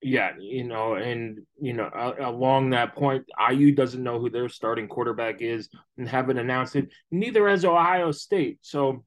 Yeah, 0.01 0.31
you 0.37 0.65
know, 0.65 0.95
and 0.95 1.39
you 1.61 1.71
know, 1.71 1.85
uh, 1.85 2.15
along 2.19 2.71
that 2.71 2.93
point, 2.93 3.23
IU 3.49 3.73
doesn't 3.73 4.03
know 4.03 4.19
who 4.19 4.29
their 4.29 4.49
starting 4.49 4.89
quarterback 4.89 5.41
is 5.41 5.69
and 5.97 6.07
haven't 6.07 6.37
announced 6.37 6.75
it. 6.75 6.91
Neither 7.09 7.47
has 7.47 7.63
Ohio 7.63 8.11
State. 8.11 8.59
So, 8.61 9.05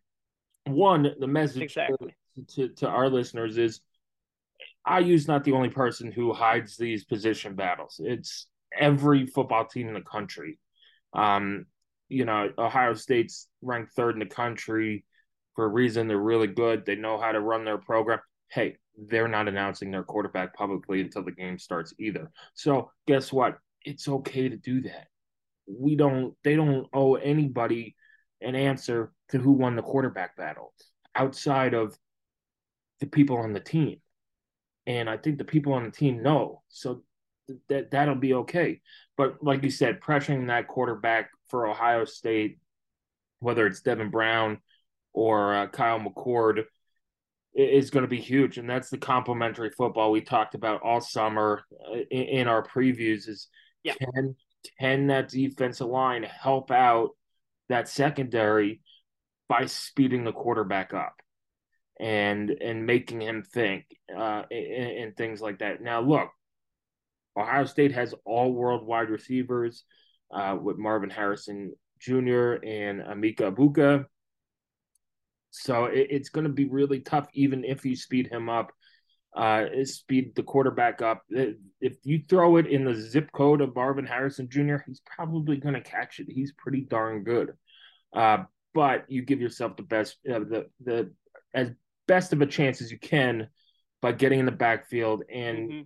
one, 0.64 1.14
the 1.20 1.26
message 1.26 1.62
exactly. 1.62 2.14
to, 2.36 2.68
to, 2.68 2.74
to 2.76 2.88
our 2.88 3.10
listeners 3.10 3.58
is 3.58 3.80
IU's 4.90 5.28
not 5.28 5.44
the 5.44 5.52
only 5.52 5.68
person 5.68 6.10
who 6.10 6.32
hides 6.32 6.78
these 6.78 7.04
position 7.04 7.54
battles. 7.54 8.00
It's 8.02 8.46
every 8.78 9.26
football 9.26 9.66
team 9.66 9.88
in 9.88 9.94
the 9.94 10.00
country. 10.00 10.58
Um, 11.12 11.66
you 12.08 12.24
know, 12.24 12.50
Ohio 12.58 12.94
State's 12.94 13.48
ranked 13.62 13.92
third 13.94 14.14
in 14.14 14.20
the 14.20 14.26
country 14.26 15.04
for 15.54 15.64
a 15.64 15.68
reason. 15.68 16.08
They're 16.08 16.18
really 16.18 16.46
good. 16.46 16.86
They 16.86 16.94
know 16.94 17.18
how 17.18 17.32
to 17.32 17.40
run 17.40 17.64
their 17.64 17.78
program. 17.78 18.20
Hey, 18.50 18.76
they're 18.96 19.28
not 19.28 19.48
announcing 19.48 19.90
their 19.90 20.04
quarterback 20.04 20.54
publicly 20.54 21.00
until 21.00 21.24
the 21.24 21.32
game 21.32 21.58
starts 21.58 21.92
either. 21.98 22.30
So 22.54 22.90
guess 23.06 23.32
what? 23.32 23.58
It's 23.84 24.08
okay 24.08 24.48
to 24.48 24.56
do 24.56 24.82
that. 24.82 25.08
We 25.66 25.96
don't. 25.96 26.34
They 26.44 26.56
don't 26.56 26.86
owe 26.92 27.16
anybody 27.16 27.96
an 28.40 28.54
answer 28.54 29.12
to 29.30 29.38
who 29.38 29.52
won 29.52 29.76
the 29.76 29.82
quarterback 29.82 30.36
battle 30.36 30.72
outside 31.14 31.74
of 31.74 31.98
the 33.00 33.06
people 33.06 33.38
on 33.38 33.52
the 33.52 33.60
team 33.60 33.98
and 34.86 35.10
I 35.10 35.16
think 35.16 35.38
the 35.38 35.44
people 35.44 35.72
on 35.72 35.84
the 35.84 35.90
team 35.90 36.22
know. 36.22 36.62
So 36.68 37.02
that 37.68 37.90
that'll 37.90 38.14
be 38.14 38.34
okay. 38.34 38.80
But 39.16 39.42
like 39.42 39.62
you 39.62 39.70
said, 39.70 40.00
pressuring 40.00 40.48
that 40.48 40.68
quarterback 40.68 41.30
for 41.48 41.66
Ohio 41.66 42.04
State, 42.04 42.58
whether 43.40 43.66
it's 43.66 43.80
Devin 43.80 44.10
Brown 44.10 44.58
or 45.12 45.54
uh, 45.54 45.66
Kyle 45.68 46.00
McCord, 46.00 46.64
is 47.54 47.90
going 47.90 48.04
to 48.04 48.08
be 48.08 48.20
huge, 48.20 48.58
and 48.58 48.68
that's 48.68 48.90
the 48.90 48.98
complementary 48.98 49.70
football 49.70 50.10
we 50.10 50.20
talked 50.20 50.54
about 50.54 50.82
all 50.82 51.00
summer 51.00 51.64
uh, 51.90 51.98
in, 52.10 52.22
in 52.22 52.48
our 52.48 52.66
previews. 52.66 53.28
Is 53.28 53.48
yeah. 53.82 53.94
can 53.94 54.36
can 54.78 55.06
that 55.08 55.28
defensive 55.28 55.86
line 55.86 56.22
help 56.22 56.70
out 56.70 57.10
that 57.68 57.88
secondary 57.88 58.80
by 59.48 59.66
speeding 59.66 60.24
the 60.24 60.32
quarterback 60.32 60.92
up? 60.92 61.14
and 61.98 62.50
and 62.50 62.84
making 62.84 63.22
him 63.22 63.42
think 63.42 63.84
uh, 64.14 64.42
and, 64.50 64.98
and 64.98 65.16
things 65.16 65.40
like 65.40 65.60
that. 65.60 65.80
Now, 65.80 66.00
look, 66.00 66.28
Ohio 67.36 67.64
State 67.64 67.92
has 67.92 68.14
all 68.24 68.52
world 68.52 68.86
wide 68.86 69.10
receivers 69.10 69.84
uh, 70.30 70.56
with 70.60 70.78
Marvin 70.78 71.10
Harrison 71.10 71.74
Jr. 72.00 72.54
and 72.64 73.02
Emeka 73.02 73.52
Egbuka. 73.54 74.06
So 75.50 75.86
it, 75.86 76.08
it's 76.10 76.28
going 76.28 76.46
to 76.46 76.52
be 76.52 76.66
really 76.68 77.00
tough, 77.00 77.28
even 77.34 77.64
if 77.64 77.84
you 77.84 77.96
speed 77.96 78.28
him 78.28 78.48
up. 78.48 78.72
uh, 79.36 79.66
speed 79.84 80.34
the 80.34 80.42
quarterback 80.42 81.02
up. 81.02 81.22
If 81.28 81.96
you 82.04 82.22
throw 82.26 82.56
it 82.56 82.66
in 82.66 82.84
the 82.84 82.94
zip 82.94 83.30
code 83.32 83.60
of 83.60 83.74
Marvin 83.74 84.06
Harrison 84.06 84.48
Jr., 84.48 84.76
he's 84.86 85.02
probably 85.04 85.58
going 85.58 85.74
to 85.74 85.80
catch 85.82 86.20
it. 86.20 86.26
He's 86.28 86.52
pretty 86.56 86.80
darn 86.80 87.22
good. 87.22 87.52
Uh, 88.14 88.44
but 88.72 89.04
you 89.08 89.22
give 89.22 89.40
yourself 89.40 89.76
the 89.76 89.82
best, 89.82 90.16
uh, 90.28 90.38
the 90.38 90.66
the 90.82 91.12
as 91.54 91.70
best 92.08 92.32
of 92.32 92.40
a 92.40 92.46
chance 92.46 92.80
as 92.80 92.90
you 92.90 92.98
can 92.98 93.48
by 94.00 94.12
getting 94.12 94.40
in 94.40 94.46
the 94.46 94.52
backfield 94.52 95.22
and 95.32 95.58
mm-hmm. 95.58 95.80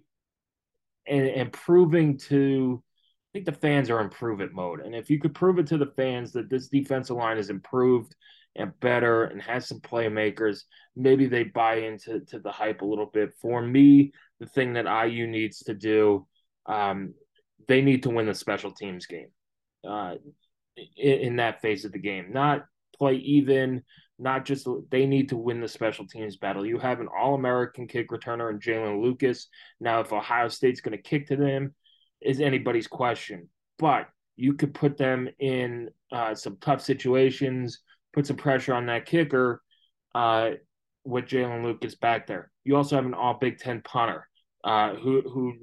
And, 1.07 1.27
and 1.27 1.53
proving 1.53 2.19
to. 2.29 2.83
I 2.83 3.31
think 3.33 3.47
the 3.47 3.53
fans 3.53 3.91
are 3.91 4.01
in 4.01 4.11
prove 4.11 4.41
it 4.41 4.53
mode, 4.53 4.81
and 4.81 4.93
if 4.93 5.09
you 5.09 5.21
could 5.21 5.35
prove 5.35 5.61
it 5.61 5.69
to 5.69 5.79
the 5.79 5.93
fans 5.97 6.33
that 6.33 6.51
this 6.51 6.67
defensive 6.67 7.17
line 7.17 7.39
is 7.39 7.49
improved 7.49 8.17
and 8.57 8.79
better 8.81 9.25
and 9.25 9.41
has 9.41 9.69
some 9.69 9.81
playmakers, 9.81 10.63
maybe 10.97 11.27
they 11.27 11.45
buy 11.45 11.77
into 11.77 12.21
to 12.27 12.41
the 12.41 12.51
hype 12.51 12.83
a 12.83 12.85
little 12.85 13.07
bit. 13.07 13.33
For 13.41 13.63
me, 13.63 14.13
the 14.41 14.47
thing 14.47 14.73
that 14.73 15.07
IU 15.07 15.27
needs 15.27 15.61
to 15.61 15.75
do, 15.75 16.27
um, 16.67 17.15
they 17.69 17.83
need 17.83 18.03
to 18.03 18.11
win 18.11 18.27
the 18.27 18.35
special 18.35 18.73
teams 18.73 19.07
game 19.07 19.29
uh, 19.89 20.15
in, 20.97 21.21
in 21.21 21.37
that 21.37 21.63
phase 21.63 21.85
of 21.85 21.93
the 21.93 21.99
game. 21.99 22.33
Not 22.33 22.65
play 22.99 23.15
even, 23.15 23.85
not 24.21 24.45
just 24.45 24.69
they 24.91 25.07
need 25.07 25.29
to 25.31 25.37
win 25.37 25.61
the 25.61 25.69
special 25.69 26.07
teams 26.07 26.37
battle. 26.37 26.67
You 26.67 26.79
have 26.79 27.01
an 27.01 27.09
All 27.09 27.35
American 27.35 27.87
kick 27.87 28.11
returner 28.11 28.51
in 28.51 28.59
Jaylin 28.59 29.03
Lucas. 29.03 29.49
Now, 29.81 30.01
if 30.01 30.13
Ohio 30.13 30.49
State's 30.49 30.81
going 30.81 30.97
to 30.97 31.03
kick 31.03 31.29
to 31.29 31.37
them, 31.37 31.75
is 32.21 32.41
anybody's 32.41 32.87
question. 32.87 33.49
But 33.79 34.09
you 34.37 34.55
could 34.55 34.75
put 34.75 34.97
them 34.97 35.29
in 35.39 35.91
uh, 36.13 36.35
some 36.35 36.59
tough 36.61 36.83
situations 36.83 37.81
put 38.13 38.27
some 38.27 38.37
pressure 38.37 38.75
on 38.75 38.87
that 38.87 39.07
kicker 39.07 39.63
uh, 40.15 40.51
with 41.05 41.27
Jaylin 41.27 41.65
Lucas 41.65 41.95
back 41.95 42.27
there. 42.27 42.51
You 42.65 42.77
also 42.77 42.97
have 42.97 43.07
an 43.07 43.15
all 43.15 43.35
Big 43.35 43.59
Ten 43.59 43.83
punter 43.83 44.29
uh, 44.65 44.95
who 44.95 45.23
who 45.23 45.55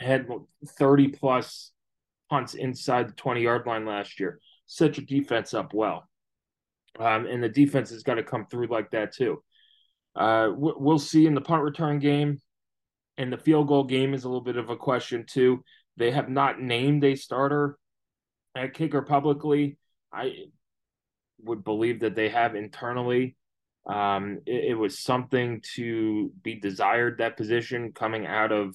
had 0.00 0.26
30 0.66 1.08
plus 1.08 1.70
punts 2.28 2.54
inside 2.54 3.08
the 3.08 3.12
20 3.12 3.42
yard 3.42 3.66
line 3.66 3.86
last 3.86 4.18
year. 4.18 4.40
Set 4.66 4.96
your 4.96 5.06
defense 5.06 5.54
up 5.54 5.72
well. 5.72 6.08
Um, 6.98 7.26
and 7.26 7.42
the 7.42 7.48
defense 7.48 7.90
has 7.90 8.02
got 8.02 8.14
to 8.14 8.22
come 8.22 8.46
through 8.46 8.68
like 8.68 8.90
that 8.92 9.14
too. 9.14 9.42
Uh, 10.14 10.50
we'll 10.54 10.98
see 10.98 11.26
in 11.26 11.34
the 11.34 11.40
punt 11.40 11.62
return 11.62 11.98
game, 11.98 12.40
and 13.18 13.32
the 13.32 13.38
field 13.38 13.68
goal 13.68 13.84
game 13.84 14.14
is 14.14 14.24
a 14.24 14.28
little 14.28 14.44
bit 14.44 14.56
of 14.56 14.70
a 14.70 14.76
question 14.76 15.24
too. 15.26 15.64
They 15.96 16.12
have 16.12 16.28
not 16.28 16.60
named 16.60 17.04
a 17.04 17.16
starter 17.16 17.78
at 18.54 18.74
kicker 18.74 19.02
publicly. 19.02 19.76
I 20.12 20.46
would 21.42 21.64
believe 21.64 22.00
that 22.00 22.14
they 22.14 22.28
have 22.28 22.54
internally. 22.54 23.36
Um, 23.86 24.40
it, 24.46 24.70
it, 24.70 24.74
was 24.74 25.02
something 25.02 25.60
to 25.74 26.32
be 26.42 26.54
desired 26.54 27.18
that 27.18 27.36
position 27.36 27.92
coming 27.92 28.24
out 28.24 28.50
of 28.50 28.74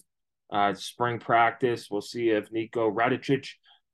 uh, 0.51 0.75
spring 0.75 1.17
practice. 1.17 1.87
We'll 1.89 2.01
see 2.01 2.29
if 2.29 2.51
Nico 2.51 2.91
Radicic, 2.91 3.47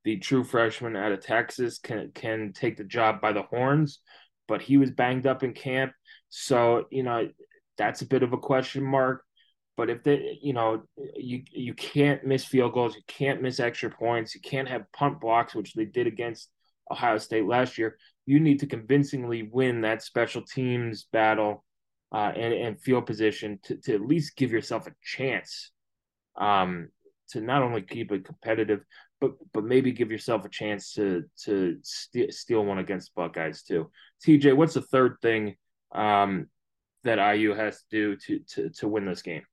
the 0.06 0.18
true 0.18 0.46
freshman 0.46 0.96
out 0.96 1.12
of 1.12 1.20
Texas, 1.20 1.80
can 1.80 2.12
can 2.14 2.54
take 2.54 2.78
the 2.78 2.86
job 2.86 3.20
by 3.20 3.34
the 3.34 3.44
horns. 3.44 4.00
But 4.48 4.62
he 4.62 4.78
was 4.78 4.92
banged 4.92 5.28
up 5.28 5.44
in 5.44 5.54
camp, 5.54 5.92
so 6.30 6.86
you 6.90 7.04
know 7.04 7.28
that's 7.78 8.02
a 8.02 8.08
bit 8.08 8.24
of 8.24 8.32
a 8.32 8.38
question 8.38 8.84
mark. 8.84 9.24
But 9.76 9.90
if 9.90 10.04
they, 10.04 10.40
you 10.42 10.54
know, 10.54 10.84
you 11.18 11.44
you 11.52 11.74
can't 11.74 12.24
miss 12.24 12.46
field 12.46 12.74
goals, 12.74 12.96
you 12.96 13.02
can't 13.08 13.42
miss 13.42 13.60
extra 13.60 13.90
points, 13.90 14.34
you 14.34 14.40
can't 14.40 14.70
have 14.70 14.92
punt 14.94 15.20
blocks, 15.20 15.54
which 15.54 15.74
they 15.74 15.86
did 15.86 16.08
against 16.08 16.50
Ohio 16.90 17.18
State 17.18 17.46
last 17.46 17.78
year 17.78 17.98
you 18.26 18.40
need 18.40 18.60
to 18.60 18.68
convincingly 18.68 19.44
win 19.44 19.82
that 19.82 20.02
special 20.02 20.42
teams 20.42 21.08
battle 21.12 21.64
uh, 22.12 22.32
and, 22.36 22.54
and 22.54 22.82
field 22.82 23.06
position 23.06 23.60
to, 23.64 23.76
to 23.78 23.94
at 23.94 24.02
least 24.02 24.36
give 24.36 24.52
yourself 24.52 24.88
a 24.88 24.92
chance 25.04 25.72
um, 26.38 26.90
to 27.30 27.42
not 27.42 27.64
only 27.64 27.82
keep 27.82 28.12
it 28.12 28.26
competitive, 28.26 28.82
but 29.26 29.38
but 29.54 29.64
maybe 29.64 29.92
give 29.92 30.12
yourself 30.12 30.46
a 30.46 30.50
chance 30.50 30.94
to 30.94 31.24
to 31.44 31.78
st- 31.82 32.34
steal 32.34 32.64
one 32.64 32.80
against 32.80 33.16
Buckeyes 33.16 33.64
too. 33.64 33.90
TJ, 34.26 34.56
what's 34.56 34.76
the 34.76 34.82
third 34.82 35.18
thing 35.22 35.56
um, 35.92 36.48
that 37.04 37.36
IU 37.36 37.54
has 37.54 37.78
to 37.78 37.86
do 37.90 38.16
to 38.16 38.40
to 38.40 38.70
to 38.70 38.88
win 38.88 39.06
this 39.06 39.22
game? 39.22 39.44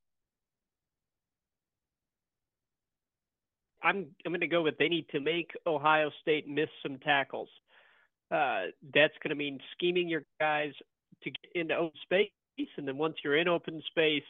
I'm 3.82 4.06
I'm 4.24 4.32
going 4.32 4.40
to 4.40 4.46
go 4.46 4.62
with 4.62 4.78
they 4.78 4.88
need 4.88 5.08
to 5.10 5.20
make 5.20 5.52
Ohio 5.66 6.10
State 6.20 6.48
miss 6.48 6.68
some 6.82 6.98
tackles. 6.98 7.48
Uh, 8.30 8.66
that's 8.94 9.14
going 9.22 9.30
to 9.30 9.34
mean 9.34 9.58
scheming 9.72 10.08
your 10.08 10.24
guys 10.40 10.72
to 11.22 11.30
get 11.30 11.50
into 11.54 11.74
open 11.76 11.98
space, 12.02 12.30
and 12.76 12.86
then 12.88 12.96
once 12.96 13.16
you're 13.22 13.36
in 13.36 13.48
open 13.48 13.82
space, 13.88 14.22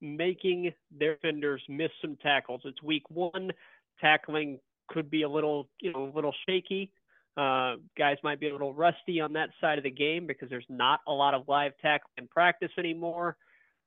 making 0.00 0.72
their 0.96 1.14
defenders 1.14 1.62
miss 1.68 1.90
some 2.00 2.16
tackles. 2.16 2.62
It's 2.64 2.82
week 2.82 3.08
one. 3.10 3.52
Tackling 4.00 4.58
could 4.88 5.10
be 5.10 5.22
a 5.22 5.28
little, 5.28 5.68
you 5.80 5.92
know, 5.92 6.10
a 6.12 6.14
little 6.14 6.34
shaky. 6.48 6.90
Uh, 7.36 7.76
guys 7.98 8.16
might 8.22 8.40
be 8.40 8.48
a 8.48 8.52
little 8.52 8.72
rusty 8.72 9.20
on 9.20 9.34
that 9.34 9.50
side 9.60 9.76
of 9.76 9.84
the 9.84 9.90
game 9.90 10.26
because 10.26 10.48
there's 10.48 10.66
not 10.68 11.00
a 11.06 11.12
lot 11.12 11.34
of 11.34 11.46
live 11.48 11.72
tackle 11.82 12.10
in 12.16 12.26
practice 12.28 12.70
anymore. 12.78 13.36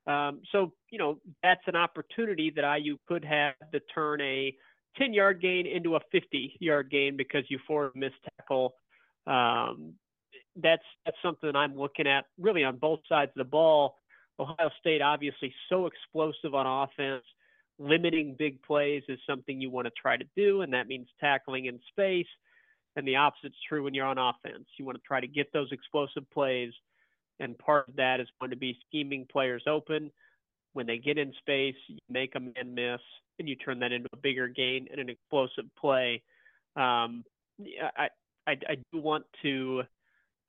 Um, 0.06 0.42
so, 0.52 0.74
you 0.92 1.00
know, 1.00 1.20
that's 1.42 1.62
an 1.68 1.76
opportunity 1.76 2.52
that 2.56 2.78
IU 2.78 2.98
could 3.08 3.26
have 3.26 3.56
to 3.74 3.80
turn 3.94 4.22
a 4.22 4.56
10 4.98 5.14
yard 5.14 5.42
gain 5.42 5.66
into 5.66 5.96
a 5.96 6.00
50 6.12 6.58
yard 6.60 6.90
gain 6.92 7.18
because 7.18 7.44
you 7.50 7.60
a 7.68 7.92
missed 7.96 8.16
tackle 8.38 8.76
um, 9.28 9.94
that's 10.56 10.84
that's 11.06 11.18
something 11.24 11.56
I'm 11.56 11.78
looking 11.78 12.08
at 12.08 12.26
really 12.40 12.64
on 12.64 12.78
both 12.78 13.00
sides 13.08 13.32
of 13.36 13.46
the 13.46 13.50
ball. 13.50 13.96
Ohio 14.40 14.70
State 14.80 15.02
obviously 15.02 15.54
so 15.70 15.86
explosive 15.86 16.56
on 16.56 16.66
offense. 16.66 17.24
Limiting 17.80 18.36
big 18.38 18.62
plays 18.62 19.04
is 19.08 19.20
something 19.26 19.62
you 19.62 19.70
want 19.70 19.88
to 19.88 19.94
try 20.00 20.18
to 20.18 20.26
do, 20.36 20.62
and 20.62 20.74
that 20.74 20.88
means 20.88 21.08
tackling 21.20 21.66
in 21.66 21.80
space. 21.90 22.28
And 22.96 23.08
the 23.08 23.16
opposite's 23.16 23.56
true 23.68 23.84
when 23.84 23.94
you're 23.94 24.06
on 24.06 24.18
offense. 24.18 24.66
You 24.78 24.84
want 24.84 24.98
to 24.98 25.08
try 25.08 25.22
to 25.22 25.28
get 25.28 25.54
those 25.54 25.72
explosive 25.72 26.30
plays, 26.32 26.74
and 27.40 27.58
part 27.58 27.88
of 27.88 27.96
that 27.96 28.20
is 28.20 28.28
going 28.40 28.50
to 28.52 28.58
be 28.58 28.78
scheming 28.88 29.26
players 29.32 29.64
open. 29.66 30.12
When 30.74 30.86
they 30.86 30.98
get 30.98 31.18
in 31.18 31.34
space, 31.40 31.76
you 31.88 31.98
make 32.10 32.36
a 32.36 32.40
man 32.40 32.74
miss, 32.74 33.00
and 33.40 33.48
you 33.48 33.56
turn 33.56 33.80
that 33.80 33.94
into 33.94 34.10
a 34.12 34.18
bigger 34.18 34.48
gain 34.50 34.88
and 34.92 35.00
an 35.00 35.10
explosive 35.10 35.66
play. 35.80 36.22
Um, 36.76 37.24
I, 37.98 38.10
I, 38.46 38.52
I 38.68 38.76
do 38.92 39.00
want 39.00 39.26
to, 39.44 39.84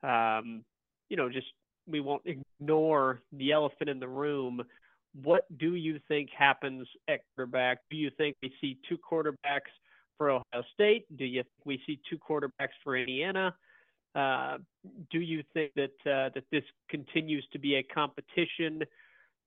um, 0.03 0.65
you 1.09 1.17
know, 1.17 1.29
just 1.29 1.47
we 1.87 2.01
won't 2.01 2.23
ignore 2.25 3.21
the 3.33 3.53
elephant 3.53 3.89
in 3.89 4.01
the 4.01 4.09
room. 4.09 4.63
What 5.15 5.47
do 5.59 5.75
you 5.75 6.01
think 6.09 6.31
happens 6.37 6.87
at 7.09 7.21
quarterback? 7.35 7.79
Do 7.91 7.97
you 7.97 8.11
think 8.17 8.37
we 8.43 8.53
see 8.61 8.79
two 8.89 8.99
quarterbacks 8.99 9.71
for 10.17 10.31
Ohio 10.31 10.65
State? 10.73 11.05
Do 11.17 11.25
you 11.25 11.43
think 11.43 11.65
we 11.65 11.81
see 11.87 12.01
two 12.09 12.19
quarterbacks 12.19 12.77
for 12.85 12.97
Indiana? 12.97 13.55
Uh, 14.15 14.59
do 15.11 15.21
you 15.21 15.43
think 15.55 15.73
that 15.75 15.91
uh, 16.05 16.31
that 16.35 16.45
this 16.51 16.65
continues 16.89 17.47
to 17.53 17.59
be 17.59 17.77
a 17.77 17.83
competition 17.83 18.83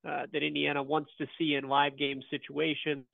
uh, 0.07 0.23
that 0.31 0.43
Indiana 0.43 0.81
wants 0.81 1.11
to 1.17 1.27
see 1.37 1.55
in 1.55 1.67
live 1.67 1.97
game 1.97 2.21
situations? 2.29 3.05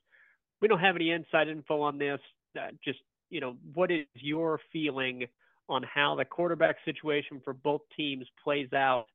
We 0.62 0.68
don't 0.68 0.80
have 0.80 0.96
any 0.96 1.12
inside 1.12 1.48
info 1.48 1.82
on 1.82 1.98
this. 1.98 2.20
Uh, 2.58 2.68
just 2.84 3.00
you 3.30 3.40
know, 3.40 3.56
what 3.74 3.92
is 3.92 4.06
your 4.16 4.60
feeling 4.72 5.26
on 5.68 5.84
how 5.84 6.16
the 6.16 6.26
quarterback 6.26 6.78
situation 6.84 7.42
for 7.44 7.54
both 7.54 7.82
teams 7.96 8.26
plays 8.44 8.72
out 8.74 9.06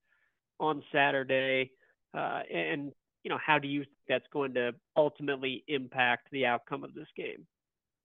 on 0.60 0.82
Saturday? 0.92 1.70
Uh, 2.16 2.40
and, 2.52 2.92
you 3.24 3.30
know, 3.30 3.38
how 3.44 3.58
do 3.58 3.66
you 3.66 3.80
think 3.80 3.96
that's 4.08 4.26
going 4.32 4.54
to 4.54 4.72
ultimately 4.96 5.64
impact 5.66 6.28
the 6.30 6.46
outcome 6.46 6.84
of 6.84 6.94
this 6.94 7.08
game? 7.16 7.46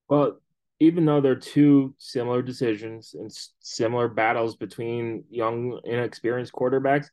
Well, 0.10 0.39
even 0.79 1.05
though 1.05 1.21
they're 1.21 1.36
two 1.36 1.93
similar 1.97 2.41
decisions 2.41 3.13
and 3.13 3.29
similar 3.60 4.08
battles 4.08 4.55
between 4.55 5.25
young, 5.29 5.79
inexperienced 5.84 6.53
quarterbacks, 6.53 7.08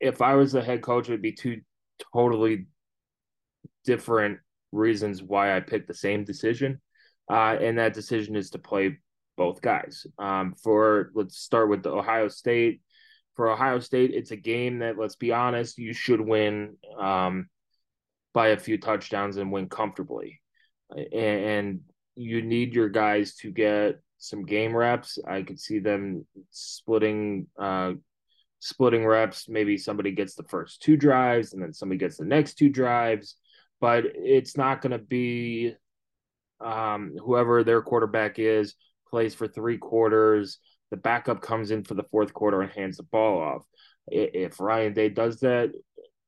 if 0.00 0.20
I 0.20 0.34
was 0.34 0.52
the 0.52 0.62
head 0.62 0.82
coach, 0.82 1.08
it 1.08 1.12
would 1.12 1.22
be 1.22 1.32
two 1.32 1.62
totally 2.12 2.66
different 3.84 4.38
reasons 4.70 5.22
why 5.22 5.56
I 5.56 5.60
picked 5.60 5.88
the 5.88 5.94
same 5.94 6.24
decision 6.24 6.80
uh, 7.30 7.56
and 7.60 7.78
that 7.78 7.94
decision 7.94 8.36
is 8.36 8.50
to 8.50 8.58
play 8.58 8.98
both 9.36 9.60
guys. 9.60 10.06
Um, 10.18 10.54
for 10.62 11.10
let's 11.14 11.38
start 11.38 11.68
with 11.68 11.82
the 11.82 11.90
Ohio 11.90 12.28
State. 12.28 12.82
For 13.36 13.50
Ohio 13.50 13.80
State, 13.80 14.12
it's 14.12 14.30
a 14.30 14.36
game 14.36 14.78
that, 14.78 14.98
let's 14.98 15.16
be 15.16 15.32
honest, 15.32 15.78
you 15.78 15.92
should 15.92 16.20
win 16.20 16.76
um, 16.98 17.48
by 18.32 18.48
a 18.48 18.58
few 18.58 18.78
touchdowns 18.78 19.36
and 19.36 19.50
win 19.50 19.68
comfortably. 19.68 20.40
And, 21.12 21.80
you 22.16 22.42
need 22.42 22.74
your 22.74 22.88
guys 22.88 23.34
to 23.36 23.50
get 23.50 24.00
some 24.18 24.44
game 24.44 24.74
reps. 24.74 25.18
I 25.26 25.42
could 25.42 25.58
see 25.58 25.80
them 25.80 26.26
splitting 26.50 27.46
uh, 27.58 27.94
splitting 28.60 29.04
reps. 29.04 29.48
Maybe 29.48 29.76
somebody 29.76 30.12
gets 30.12 30.34
the 30.34 30.44
first 30.44 30.82
two 30.82 30.96
drives 30.96 31.52
and 31.52 31.62
then 31.62 31.72
somebody 31.72 31.98
gets 31.98 32.16
the 32.16 32.24
next 32.24 32.54
two 32.54 32.68
drives, 32.68 33.36
but 33.80 34.04
it's 34.14 34.56
not 34.56 34.80
going 34.80 34.92
to 34.92 34.98
be 34.98 35.74
um, 36.64 37.14
whoever 37.22 37.64
their 37.64 37.82
quarterback 37.82 38.38
is 38.38 38.74
plays 39.10 39.34
for 39.34 39.46
three 39.46 39.78
quarters. 39.78 40.58
The 40.94 41.00
backup 41.00 41.42
comes 41.42 41.72
in 41.72 41.82
for 41.82 41.94
the 41.94 42.04
fourth 42.04 42.32
quarter 42.32 42.62
and 42.62 42.70
hands 42.70 42.98
the 42.98 43.02
ball 43.02 43.40
off. 43.40 43.66
If 44.06 44.60
Ryan 44.60 44.92
Day 44.92 45.08
does 45.08 45.40
that, 45.40 45.72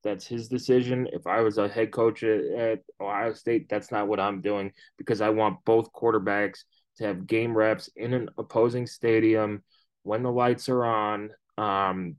that's 0.03 0.27
his 0.27 0.49
decision. 0.49 1.07
If 1.13 1.25
I 1.25 1.39
was 1.39 1.57
a 1.57 1.69
head 1.69 1.93
coach 1.93 2.21
at, 2.21 2.79
Ohio 2.99 3.31
State, 3.31 3.69
that's 3.69 3.93
not 3.93 4.09
what 4.09 4.19
I'm 4.19 4.41
doing 4.41 4.73
because 4.97 5.21
I 5.21 5.29
want 5.29 5.63
both 5.63 5.93
quarterbacks 5.93 6.65
to 6.97 7.05
have 7.05 7.27
game 7.27 7.55
reps 7.55 7.89
in 7.95 8.13
an 8.13 8.27
opposing 8.37 8.87
stadium 8.87 9.63
when 10.03 10.21
the 10.21 10.33
lights 10.33 10.67
are 10.67 10.83
on. 10.83 11.29
Um, 11.57 12.17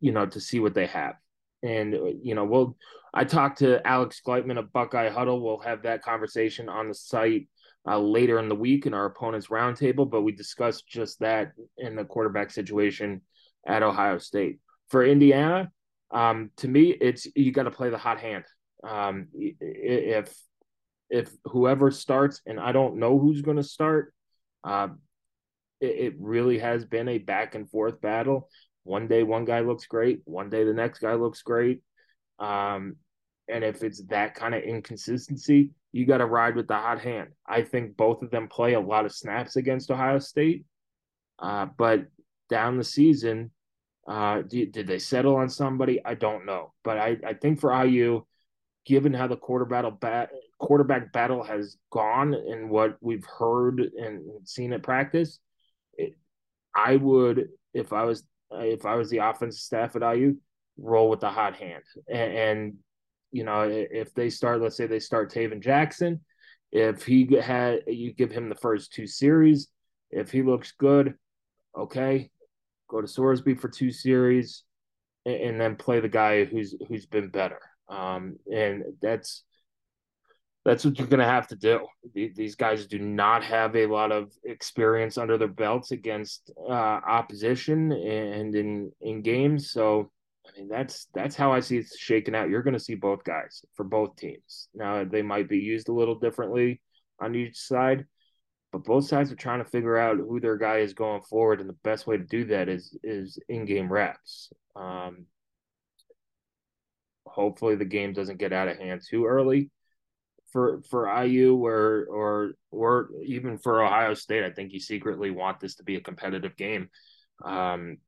you 0.00 0.10
know, 0.10 0.26
to 0.26 0.40
see 0.40 0.58
what 0.58 0.74
they 0.74 0.86
have. 0.86 1.14
And 1.62 1.94
you 2.20 2.34
know, 2.34 2.44
we'll. 2.44 2.76
I 3.14 3.22
talked 3.22 3.58
to 3.58 3.80
Alex 3.86 4.20
Gleitman 4.26 4.58
of 4.58 4.72
Buckeye 4.72 5.08
Huddle. 5.08 5.40
We'll 5.40 5.60
have 5.60 5.82
that 5.82 6.02
conversation 6.02 6.68
on 6.68 6.88
the 6.88 6.94
site 6.94 7.46
uh, 7.86 7.98
later 7.98 8.38
in 8.38 8.48
the 8.48 8.54
week 8.54 8.86
in 8.86 8.94
our 8.94 9.06
opponent's 9.06 9.48
roundtable. 9.48 10.08
But 10.08 10.22
we 10.22 10.32
discussed 10.32 10.86
just 10.86 11.20
that 11.20 11.52
in 11.78 11.96
the 11.96 12.04
quarterback 12.04 12.50
situation 12.50 13.22
at 13.66 13.82
Ohio 13.82 14.18
State. 14.18 14.58
For 14.88 15.04
Indiana, 15.04 15.70
um, 16.10 16.50
to 16.58 16.68
me, 16.68 16.90
it's 16.90 17.26
you 17.34 17.52
got 17.52 17.64
to 17.64 17.70
play 17.70 17.90
the 17.90 17.98
hot 17.98 18.20
hand. 18.20 18.44
Um, 18.82 19.28
if 19.32 20.34
if 21.10 21.30
whoever 21.44 21.90
starts, 21.90 22.40
and 22.46 22.58
I 22.58 22.72
don't 22.72 22.96
know 22.96 23.18
who's 23.18 23.42
going 23.42 23.56
to 23.56 23.62
start, 23.62 24.12
uh, 24.62 24.88
it, 25.80 25.86
it 25.86 26.14
really 26.18 26.58
has 26.58 26.84
been 26.84 27.08
a 27.08 27.18
back 27.18 27.54
and 27.54 27.68
forth 27.68 28.00
battle. 28.00 28.48
One 28.84 29.08
day, 29.08 29.22
one 29.22 29.44
guy 29.44 29.60
looks 29.60 29.86
great. 29.86 30.20
One 30.24 30.50
day, 30.50 30.64
the 30.64 30.74
next 30.74 30.98
guy 30.98 31.14
looks 31.14 31.42
great. 31.42 31.82
Um, 32.38 32.96
and 33.48 33.64
if 33.64 33.82
it's 33.82 34.02
that 34.06 34.34
kind 34.34 34.54
of 34.54 34.62
inconsistency, 34.62 35.70
you 35.94 36.04
got 36.04 36.18
to 36.18 36.26
ride 36.26 36.56
with 36.56 36.66
the 36.66 36.74
hot 36.74 37.00
hand. 37.00 37.28
I 37.46 37.62
think 37.62 37.96
both 37.96 38.22
of 38.22 38.30
them 38.32 38.48
play 38.48 38.74
a 38.74 38.80
lot 38.80 39.04
of 39.04 39.14
snaps 39.14 39.54
against 39.54 39.92
Ohio 39.92 40.18
State. 40.18 40.64
Uh, 41.38 41.66
but 41.78 42.06
down 42.50 42.76
the 42.76 42.82
season, 42.82 43.52
uh, 44.08 44.42
did, 44.42 44.72
did 44.72 44.88
they 44.88 44.98
settle 44.98 45.36
on 45.36 45.48
somebody? 45.48 46.04
I 46.04 46.14
don't 46.14 46.46
know. 46.46 46.72
But 46.82 46.98
I, 46.98 47.18
I 47.24 47.34
think 47.34 47.60
for 47.60 47.72
IU, 47.84 48.24
given 48.84 49.14
how 49.14 49.28
the 49.28 49.36
quarterback 49.36 49.84
bat, 50.00 50.30
quarterback 50.58 51.12
battle 51.12 51.44
has 51.44 51.76
gone 51.92 52.34
and 52.34 52.70
what 52.70 52.96
we've 53.00 53.24
heard 53.26 53.78
and 53.78 54.20
seen 54.48 54.72
at 54.72 54.82
practice, 54.82 55.38
it, 55.96 56.16
I 56.74 56.96
would, 56.96 57.50
if 57.72 57.92
I 57.92 58.02
was 58.02 58.24
if 58.50 58.84
I 58.84 58.96
was 58.96 59.10
the 59.10 59.18
offensive 59.18 59.60
staff 59.60 59.94
at 59.94 60.16
IU, 60.16 60.38
roll 60.76 61.08
with 61.08 61.20
the 61.20 61.30
hot 61.30 61.54
hand. 61.54 61.84
And, 62.08 62.32
and 62.32 62.74
you 63.34 63.42
know, 63.42 63.68
if 63.68 64.14
they 64.14 64.30
start, 64.30 64.62
let's 64.62 64.76
say 64.76 64.86
they 64.86 65.00
start 65.00 65.32
Tayven 65.32 65.60
Jackson, 65.60 66.20
if 66.70 67.04
he 67.04 67.26
had, 67.34 67.80
you 67.88 68.12
give 68.12 68.30
him 68.30 68.48
the 68.48 68.54
first 68.54 68.92
two 68.92 69.08
series. 69.08 69.66
If 70.12 70.30
he 70.30 70.42
looks 70.42 70.70
good, 70.78 71.14
okay, 71.76 72.30
go 72.88 73.00
to 73.00 73.08
Sorsby 73.08 73.60
for 73.60 73.68
two 73.68 73.90
series, 73.90 74.62
and, 75.26 75.34
and 75.34 75.60
then 75.60 75.74
play 75.74 75.98
the 75.98 76.08
guy 76.08 76.44
who's 76.44 76.76
who's 76.86 77.06
been 77.06 77.28
better. 77.28 77.58
Um, 77.88 78.36
and 78.52 78.84
that's 79.02 79.42
that's 80.64 80.84
what 80.84 80.96
you're 80.96 81.08
going 81.08 81.18
to 81.18 81.26
have 81.26 81.48
to 81.48 81.56
do. 81.56 81.86
These 82.14 82.54
guys 82.54 82.86
do 82.86 83.00
not 83.00 83.42
have 83.42 83.74
a 83.74 83.86
lot 83.86 84.12
of 84.12 84.32
experience 84.44 85.18
under 85.18 85.36
their 85.36 85.48
belts 85.48 85.90
against 85.90 86.52
uh, 86.68 86.72
opposition 86.72 87.90
and 87.90 88.54
in 88.54 88.92
in 89.00 89.22
games, 89.22 89.72
so 89.72 90.12
I 90.54 90.60
mean, 90.60 90.68
that's 90.68 91.08
that's 91.14 91.36
how 91.36 91.52
I 91.52 91.60
see 91.60 91.78
it 91.78 91.86
shaking 91.98 92.34
out. 92.34 92.48
You're 92.48 92.62
going 92.62 92.74
to 92.74 92.80
see 92.80 92.94
both 92.94 93.24
guys 93.24 93.64
for 93.74 93.84
both 93.84 94.16
teams. 94.16 94.68
Now 94.74 95.04
they 95.04 95.22
might 95.22 95.48
be 95.48 95.58
used 95.58 95.88
a 95.88 95.92
little 95.92 96.18
differently 96.18 96.80
on 97.20 97.34
each 97.34 97.58
side, 97.58 98.06
but 98.72 98.84
both 98.84 99.06
sides 99.06 99.32
are 99.32 99.36
trying 99.36 99.62
to 99.62 99.70
figure 99.70 99.96
out 99.96 100.18
who 100.18 100.40
their 100.40 100.56
guy 100.56 100.78
is 100.78 100.94
going 100.94 101.22
forward, 101.22 101.60
and 101.60 101.68
the 101.68 101.76
best 101.84 102.06
way 102.06 102.16
to 102.16 102.24
do 102.24 102.44
that 102.46 102.68
is 102.68 102.96
is 103.02 103.38
in 103.48 103.64
game 103.64 103.92
reps. 103.92 104.52
Um, 104.76 105.26
hopefully, 107.26 107.74
the 107.76 107.84
game 107.84 108.12
doesn't 108.12 108.38
get 108.38 108.52
out 108.52 108.68
of 108.68 108.78
hand 108.78 109.02
too 109.08 109.26
early 109.26 109.70
for 110.52 110.82
for 110.88 111.12
IU 111.24 111.56
or 111.56 112.06
or 112.08 112.52
or 112.70 113.10
even 113.24 113.58
for 113.58 113.84
Ohio 113.84 114.14
State. 114.14 114.44
I 114.44 114.50
think 114.50 114.72
you 114.72 114.80
secretly 114.80 115.30
want 115.30 115.58
this 115.58 115.74
to 115.76 115.82
be 115.82 115.96
a 115.96 116.00
competitive 116.00 116.56
game. 116.56 116.90
Um, 117.44 117.98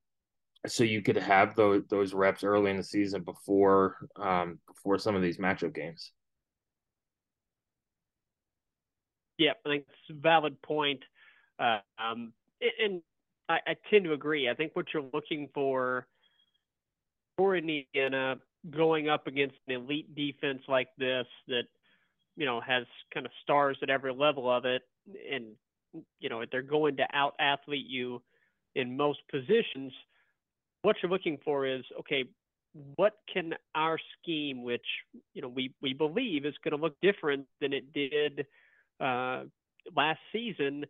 so 0.66 0.84
you 0.84 1.02
could 1.02 1.16
have 1.16 1.54
those 1.54 1.82
those 1.88 2.14
reps 2.14 2.44
early 2.44 2.70
in 2.70 2.76
the 2.76 2.82
season 2.82 3.22
before 3.22 3.96
um, 4.16 4.58
before 4.66 4.98
some 4.98 5.14
of 5.14 5.22
these 5.22 5.38
matchup 5.38 5.74
games. 5.74 6.12
Yeah, 9.38 9.52
I 9.64 9.68
think 9.68 9.84
it's 9.88 10.18
a 10.18 10.20
valid 10.20 10.60
point. 10.62 11.00
Uh, 11.58 11.78
um, 11.98 12.32
and 12.80 13.02
I, 13.48 13.58
I, 13.66 13.76
tend 13.90 14.04
to 14.04 14.12
agree. 14.12 14.48
I 14.48 14.54
think 14.54 14.74
what 14.74 14.86
you're 14.92 15.04
looking 15.12 15.48
for 15.54 16.06
for 17.36 17.56
Indiana 17.56 18.36
going 18.70 19.08
up 19.08 19.26
against 19.26 19.56
an 19.68 19.74
elite 19.74 20.14
defense 20.14 20.62
like 20.68 20.88
this 20.98 21.26
that 21.48 21.64
you 22.36 22.46
know 22.46 22.60
has 22.60 22.84
kind 23.12 23.26
of 23.26 23.32
stars 23.42 23.78
at 23.82 23.90
every 23.90 24.12
level 24.12 24.50
of 24.50 24.64
it, 24.64 24.82
and 25.30 25.46
you 26.18 26.28
know 26.28 26.42
they're 26.50 26.62
going 26.62 26.96
to 26.96 27.06
out 27.12 27.34
athlete 27.38 27.86
you 27.86 28.22
in 28.74 28.96
most 28.96 29.20
positions 29.30 29.92
what 30.86 30.94
you're 31.02 31.10
looking 31.10 31.36
for 31.44 31.66
is 31.66 31.82
okay, 31.98 32.24
what 32.94 33.14
can 33.32 33.54
our 33.74 33.98
scheme, 34.16 34.62
which 34.62 34.86
you 35.34 35.42
know 35.42 35.48
we 35.48 35.74
we 35.82 35.92
believe 35.92 36.46
is 36.46 36.54
going 36.62 36.78
to 36.78 36.80
look 36.80 36.94
different 37.02 37.44
than 37.60 37.72
it 37.72 37.92
did 37.92 38.46
uh, 39.00 39.42
last 39.96 40.20
season. 40.32 40.86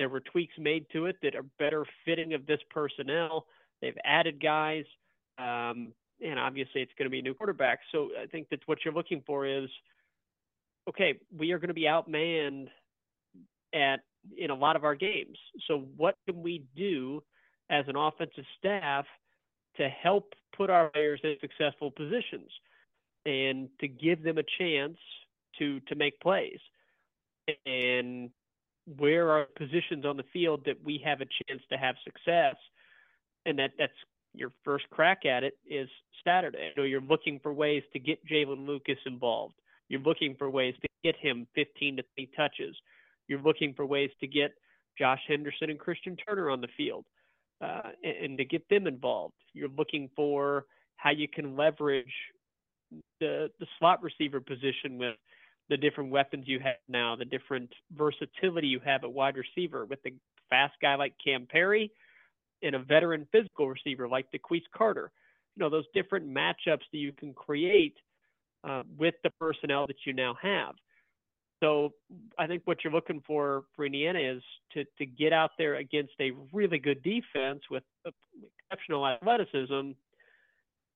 There 0.00 0.08
were 0.08 0.20
tweaks 0.20 0.54
made 0.58 0.86
to 0.92 1.06
it 1.06 1.16
that 1.22 1.36
are 1.36 1.44
better 1.60 1.86
fitting 2.04 2.34
of 2.34 2.44
this 2.44 2.58
personnel. 2.70 3.46
They've 3.80 3.96
added 4.04 4.42
guys, 4.42 4.84
um, 5.38 5.92
and 6.20 6.40
obviously 6.40 6.82
it's 6.82 6.92
going 6.98 7.06
to 7.06 7.10
be 7.10 7.20
a 7.20 7.22
new 7.22 7.32
quarterback. 7.32 7.78
So 7.92 8.08
I 8.20 8.26
think 8.26 8.48
that's 8.50 8.66
what 8.66 8.78
you're 8.84 8.94
looking 8.94 9.22
for 9.24 9.46
is 9.46 9.68
okay. 10.88 11.20
We 11.38 11.52
are 11.52 11.60
going 11.60 11.68
to 11.68 11.74
be 11.74 11.82
outmanned 11.82 12.66
at 13.72 14.00
in 14.36 14.50
a 14.50 14.56
lot 14.56 14.74
of 14.74 14.82
our 14.82 14.96
games. 14.96 15.38
So 15.68 15.86
what 15.96 16.16
can 16.26 16.42
we 16.42 16.64
do 16.74 17.22
as 17.70 17.84
an 17.86 17.94
offensive 17.94 18.44
staff? 18.58 19.06
To 19.78 19.88
help 19.88 20.34
put 20.56 20.70
our 20.70 20.88
players 20.90 21.20
in 21.22 21.36
successful 21.40 21.90
positions 21.90 22.50
and 23.24 23.68
to 23.80 23.88
give 23.88 24.22
them 24.22 24.38
a 24.38 24.44
chance 24.58 24.96
to 25.58 25.80
to 25.80 25.94
make 25.94 26.20
plays. 26.20 26.58
And 27.66 28.30
where 28.98 29.30
are 29.30 29.46
positions 29.56 30.04
on 30.04 30.16
the 30.16 30.24
field 30.32 30.62
that 30.66 30.82
we 30.84 31.00
have 31.04 31.20
a 31.20 31.26
chance 31.46 31.62
to 31.70 31.78
have 31.78 31.96
success? 32.04 32.56
And 33.44 33.58
that 33.58 33.72
that's 33.78 33.92
your 34.34 34.52
first 34.64 34.88
crack 34.90 35.24
at 35.24 35.44
it 35.44 35.54
is 35.68 35.88
Saturday. 36.24 36.70
So 36.76 36.82
you're 36.82 37.00
looking 37.00 37.40
for 37.42 37.52
ways 37.52 37.82
to 37.92 37.98
get 37.98 38.24
Jaylin 38.26 38.66
Lucas 38.66 38.98
involved. 39.06 39.54
You're 39.88 40.00
looking 40.00 40.34
for 40.36 40.50
ways 40.50 40.74
to 40.82 40.88
get 41.04 41.16
him 41.16 41.46
15 41.54 41.96
to 41.96 42.02
20 42.16 42.30
touches. 42.36 42.76
You're 43.28 43.40
looking 43.40 43.72
for 43.74 43.86
ways 43.86 44.10
to 44.20 44.26
get 44.26 44.52
Josh 44.98 45.20
Henderson 45.26 45.70
and 45.70 45.78
Christian 45.78 46.16
Turner 46.16 46.50
on 46.50 46.60
the 46.60 46.68
field 46.76 47.04
uh, 47.60 47.90
and, 48.02 48.16
and 48.24 48.38
to 48.38 48.44
get 48.44 48.68
them 48.68 48.86
involved. 48.86 49.34
You're 49.52 49.68
looking 49.76 50.10
for 50.14 50.66
how 50.96 51.10
you 51.10 51.28
can 51.28 51.56
leverage 51.56 52.12
the 53.20 53.50
the 53.58 53.66
slot 53.78 54.02
receiver 54.02 54.40
position 54.40 54.98
with 54.98 55.16
the 55.68 55.76
different 55.76 56.10
weapons 56.10 56.44
you 56.46 56.60
have 56.60 56.76
now, 56.88 57.16
the 57.16 57.24
different 57.24 57.72
versatility 57.96 58.68
you 58.68 58.80
have 58.84 59.02
at 59.02 59.12
wide 59.12 59.34
receiver 59.36 59.84
with 59.84 60.00
the 60.04 60.12
fast 60.48 60.74
guy 60.80 60.94
like 60.94 61.12
Cam 61.24 61.46
Perry 61.46 61.90
and 62.62 62.74
a 62.74 62.78
veteran 62.78 63.26
physical 63.32 63.68
receiver 63.68 64.08
like 64.08 64.26
DeQuece 64.32 64.62
Carter. 64.74 65.10
You 65.56 65.60
know, 65.64 65.70
those 65.70 65.86
different 65.94 66.28
matchups 66.28 66.84
that 66.92 66.98
you 66.98 67.12
can 67.12 67.34
create 67.34 67.96
uh, 68.62 68.82
with 68.96 69.14
the 69.24 69.30
personnel 69.40 69.86
that 69.86 69.96
you 70.06 70.12
now 70.12 70.36
have. 70.40 70.74
So 71.62 71.94
I 72.38 72.46
think 72.46 72.62
what 72.66 72.84
you're 72.84 72.92
looking 72.92 73.22
for 73.26 73.64
for 73.74 73.86
Indiana 73.86 74.18
is 74.18 74.42
to 74.72 74.84
to 74.98 75.06
get 75.06 75.32
out 75.32 75.52
there 75.56 75.76
against 75.76 76.12
a 76.20 76.32
really 76.52 76.78
good 76.78 77.02
defense 77.02 77.62
with 77.70 77.82
uh, 78.06 78.10
exceptional 78.70 79.06
athleticism 79.06 79.92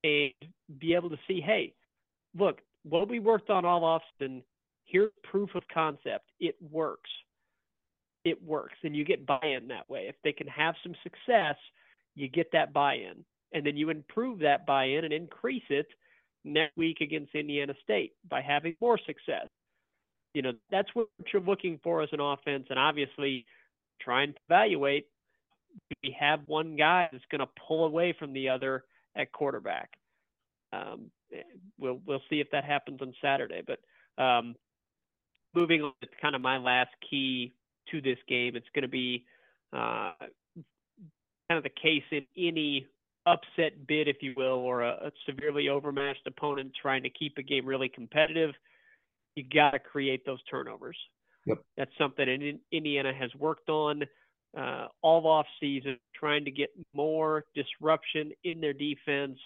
and 0.05 0.33
be 0.79 0.95
able 0.95 1.11
to 1.11 1.19
see, 1.27 1.41
hey, 1.41 1.73
look, 2.39 2.61
what 2.85 3.09
we 3.09 3.19
worked 3.19 3.51
on 3.51 3.65
all 3.65 3.85
Austin, 3.85 4.43
here's 4.85 5.11
proof 5.23 5.55
of 5.55 5.63
concept. 5.73 6.27
It 6.41 6.57
works. 6.71 7.11
It 8.25 8.43
works. 8.43 8.77
And 8.83 8.95
you 8.95 9.05
get 9.05 9.27
buy-in 9.27 9.69
that 9.69 9.89
way. 9.89 10.07
If 10.09 10.17
they 10.25 10.33
can 10.33 10.47
have 10.47 10.75
some 10.83 10.95
success, 11.03 11.57
you 12.15 12.29
get 12.29 12.51
that 12.53 12.73
buy-in. 12.73 13.25
And 13.53 13.65
then 13.65 13.77
you 13.77 13.91
improve 13.91 14.39
that 14.41 14.67
buy-in 14.67 15.05
and 15.05 15.13
increase 15.13 15.65
it 15.71 15.89
next 16.45 16.77
week 16.77 17.01
against 17.01 17.35
Indiana 17.35 17.75
State 17.83 18.13
by 18.29 18.41
having 18.41 18.77
more 18.81 18.99
success 19.07 19.49
you 20.35 20.43
know, 20.43 20.53
that's 20.71 20.89
what 20.95 21.09
you're 21.33 21.43
looking 21.43 21.81
for 21.83 22.03
as 22.03 22.09
an 22.13 22.21
offense. 22.21 22.67
And 22.71 22.79
obviously, 22.79 23.47
trying 24.01 24.33
to 24.33 24.39
evaluate 24.49 25.07
do 25.89 25.97
we 26.03 26.17
have 26.19 26.41
one 26.47 26.77
guy 26.77 27.09
that's 27.11 27.25
going 27.31 27.41
to 27.41 27.49
pull 27.67 27.85
away 27.85 28.15
from 28.19 28.33
the 28.33 28.49
other 28.49 28.85
at 29.17 29.33
quarterback? 29.33 29.91
Um, 30.73 31.11
we'll 31.79 32.01
we'll 32.07 32.23
see 32.31 32.41
if 32.41 32.51
that 32.53 32.65
happens 32.65 33.01
on 33.01 33.15
Saturday. 33.21 33.63
But 33.67 34.23
um, 34.23 34.55
moving 35.55 35.83
on 35.83 35.93
to 36.03 36.09
kind 36.21 36.35
of 36.35 36.41
my 36.41 36.59
last 36.59 36.91
key 37.09 37.53
to 37.91 38.01
this 38.01 38.19
game, 38.29 38.57
it's 38.57 38.69
going 38.75 38.83
to 38.83 38.89
be 38.89 39.25
uh, 39.73 40.13
kind 41.49 41.59
of 41.59 41.63
the 41.63 41.71
case 41.71 42.05
in 42.13 42.25
any 42.37 42.87
upset 43.27 43.87
bid, 43.87 44.09
if 44.09 44.17
you 44.21 44.35
will, 44.37 44.59
or 44.59 44.83
a, 44.83 44.91
a 45.07 45.13
severely 45.27 45.69
overmatched 45.69 46.27
opponent 46.27 46.73
trying 46.81 47.03
to 47.03 47.11
keep 47.11 47.37
a 47.39 47.43
game 47.43 47.67
really 47.67 47.89
competitive, 47.89 48.51
you 49.37 49.45
got 49.53 49.71
to 49.71 49.79
create 49.79 50.25
those 50.27 50.43
turnovers. 50.51 50.97
Yep. 51.47 51.59
That's 51.77 51.91
something 51.99 52.29
in, 52.29 52.59
Indiana 52.73 53.13
has 53.19 53.31
worked 53.35 53.69
on 53.69 54.03
uh, 54.57 54.87
all 55.03 55.27
off 55.27 55.47
season, 55.61 55.99
trying 56.15 56.45
to 56.45 56.51
get 56.51 56.71
more 56.93 57.45
disruption 57.55 58.33
in 58.45 58.61
their 58.61 58.73
defense, 58.73 59.39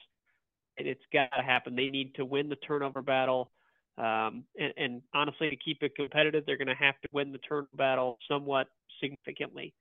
and 0.78 0.88
it's 0.88 1.04
got 1.12 1.30
to 1.36 1.42
happen. 1.42 1.76
They 1.76 1.90
need 1.90 2.14
to 2.16 2.24
win 2.24 2.48
the 2.48 2.56
turnover 2.56 3.02
battle. 3.02 3.50
Um, 3.96 4.44
and, 4.58 4.72
and, 4.76 5.02
honestly, 5.14 5.50
to 5.50 5.56
keep 5.56 5.82
it 5.82 5.94
competitive, 5.94 6.44
they're 6.46 6.56
going 6.56 6.66
to 6.66 6.74
have 6.74 7.00
to 7.02 7.08
win 7.12 7.30
the 7.30 7.38
turn 7.38 7.66
battle 7.76 8.18
somewhat 8.28 8.68
significantly. 9.00 9.72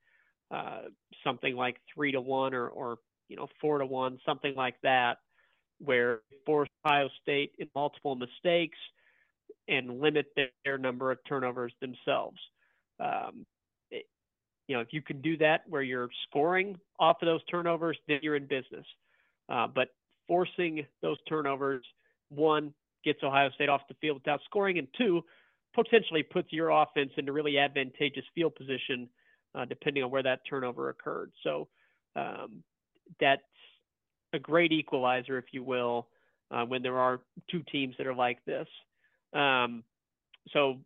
Uh, 0.52 0.84
something 1.24 1.56
like 1.56 1.78
three 1.94 2.12
to 2.12 2.22
one 2.22 2.54
or, 2.54 2.68
or 2.68 2.98
you 3.28 3.36
know 3.36 3.48
four 3.60 3.80
to 3.80 3.86
one, 3.88 4.20
something 4.24 4.54
like 4.56 4.76
that, 4.84 5.18
where 5.80 6.20
force 6.46 6.70
Ohio 6.86 7.10
State 7.24 7.54
in 7.58 7.68
multiple 7.74 8.16
mistakes 8.16 8.78
and 9.68 10.00
limit 10.02 10.28
their, 10.36 10.50
their 10.66 10.78
number 10.78 11.12
of 11.12 11.20
turnovers 11.28 11.74
themselves. 11.82 12.38
Um, 13.00 13.46
it, 13.92 14.06
you 14.68 14.76
know, 14.76 14.82
if 14.82 14.90
you 14.92 15.02
can 15.02 15.22
do 15.22 15.38
that 15.38 15.62
where 15.68 15.82
you're 15.82 16.10
scoring 16.30 16.78
off 17.00 17.18
of 17.22 17.26
those 17.26 17.44
turnovers, 17.46 17.98
then 18.08 18.20
you're 18.22 18.36
in 18.36 18.46
business. 18.46 18.86
Uh, 19.50 19.68
but 19.68 19.90
forcing 20.28 20.86
those 21.02 21.18
turnovers, 21.28 21.84
one, 22.30 22.74
gets 23.04 23.24
Ohio 23.24 23.50
State 23.52 23.70
off 23.70 23.82
the 23.88 23.96
field 23.96 24.18
without 24.18 24.40
scoring, 24.46 24.78
and 24.78 24.88
two, 24.98 25.22
potentially 25.76 26.24
puts 26.24 26.52
your 26.52 26.70
offense 26.70 27.12
into 27.18 27.32
really 27.32 27.58
advantageous 27.58 28.24
field 28.36 28.56
position 28.56 29.10
uh, 29.56 29.66
depending 29.66 30.04
on 30.04 30.10
where 30.10 30.24
that 30.24 30.42
turnover 30.50 30.90
occurred. 30.90 31.32
So 31.44 31.68
um, 32.16 32.64
that's 33.20 33.42
a 34.34 34.40
great 34.40 34.72
equalizer, 34.72 35.38
if 35.38 35.46
you 35.52 35.64
will, 35.64 36.08
uh, 36.52 36.66
when 36.66 36.82
there 36.82 36.98
are 36.98 37.22
two 37.50 37.64
teams 37.72 37.96
that 37.98 38.08
are 38.08 38.16
like 38.16 38.44
this. 38.46 38.68
Um, 39.34 39.84
so, 40.52 40.78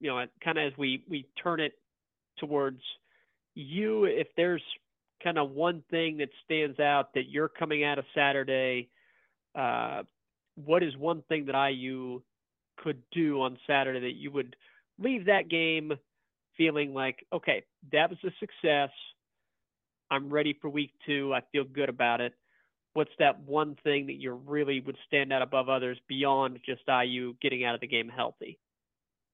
you 0.00 0.08
know, 0.08 0.24
kind 0.42 0.58
of 0.58 0.72
as 0.72 0.78
we 0.78 1.04
we 1.08 1.26
turn 1.42 1.60
it 1.60 1.72
towards 2.38 2.80
you, 3.54 4.04
if 4.04 4.28
there's 4.36 4.62
kind 5.22 5.38
of 5.38 5.50
one 5.50 5.82
thing 5.90 6.18
that 6.18 6.30
stands 6.44 6.80
out 6.80 7.14
that 7.14 7.28
you're 7.28 7.48
coming 7.48 7.84
out 7.84 7.98
of 7.98 8.04
Saturday, 8.14 8.88
uh, 9.54 10.02
what 10.56 10.82
is 10.82 10.96
one 10.96 11.22
thing 11.28 11.46
that 11.46 11.70
IU 11.70 12.20
could 12.78 13.02
do 13.12 13.42
on 13.42 13.58
Saturday 13.66 14.00
that 14.00 14.16
you 14.16 14.30
would 14.30 14.56
leave 14.98 15.26
that 15.26 15.48
game 15.48 15.92
feeling 16.56 16.92
like, 16.94 17.24
okay, 17.32 17.62
that 17.92 18.10
was 18.10 18.18
a 18.24 18.30
success. 18.40 18.90
I'm 20.10 20.28
ready 20.28 20.56
for 20.60 20.68
week 20.68 20.92
two. 21.06 21.32
I 21.34 21.40
feel 21.52 21.64
good 21.64 21.88
about 21.88 22.20
it. 22.20 22.34
What's 22.94 23.12
that 23.18 23.40
one 23.40 23.76
thing 23.82 24.06
that 24.06 24.14
you 24.14 24.32
really 24.32 24.80
would 24.80 24.98
stand 25.06 25.32
out 25.32 25.42
above 25.42 25.68
others 25.68 25.98
beyond 26.08 26.60
just 26.64 26.82
IU 26.86 27.34
getting 27.40 27.64
out 27.64 27.74
of 27.74 27.80
the 27.80 27.86
game 27.86 28.08
healthy? 28.08 28.58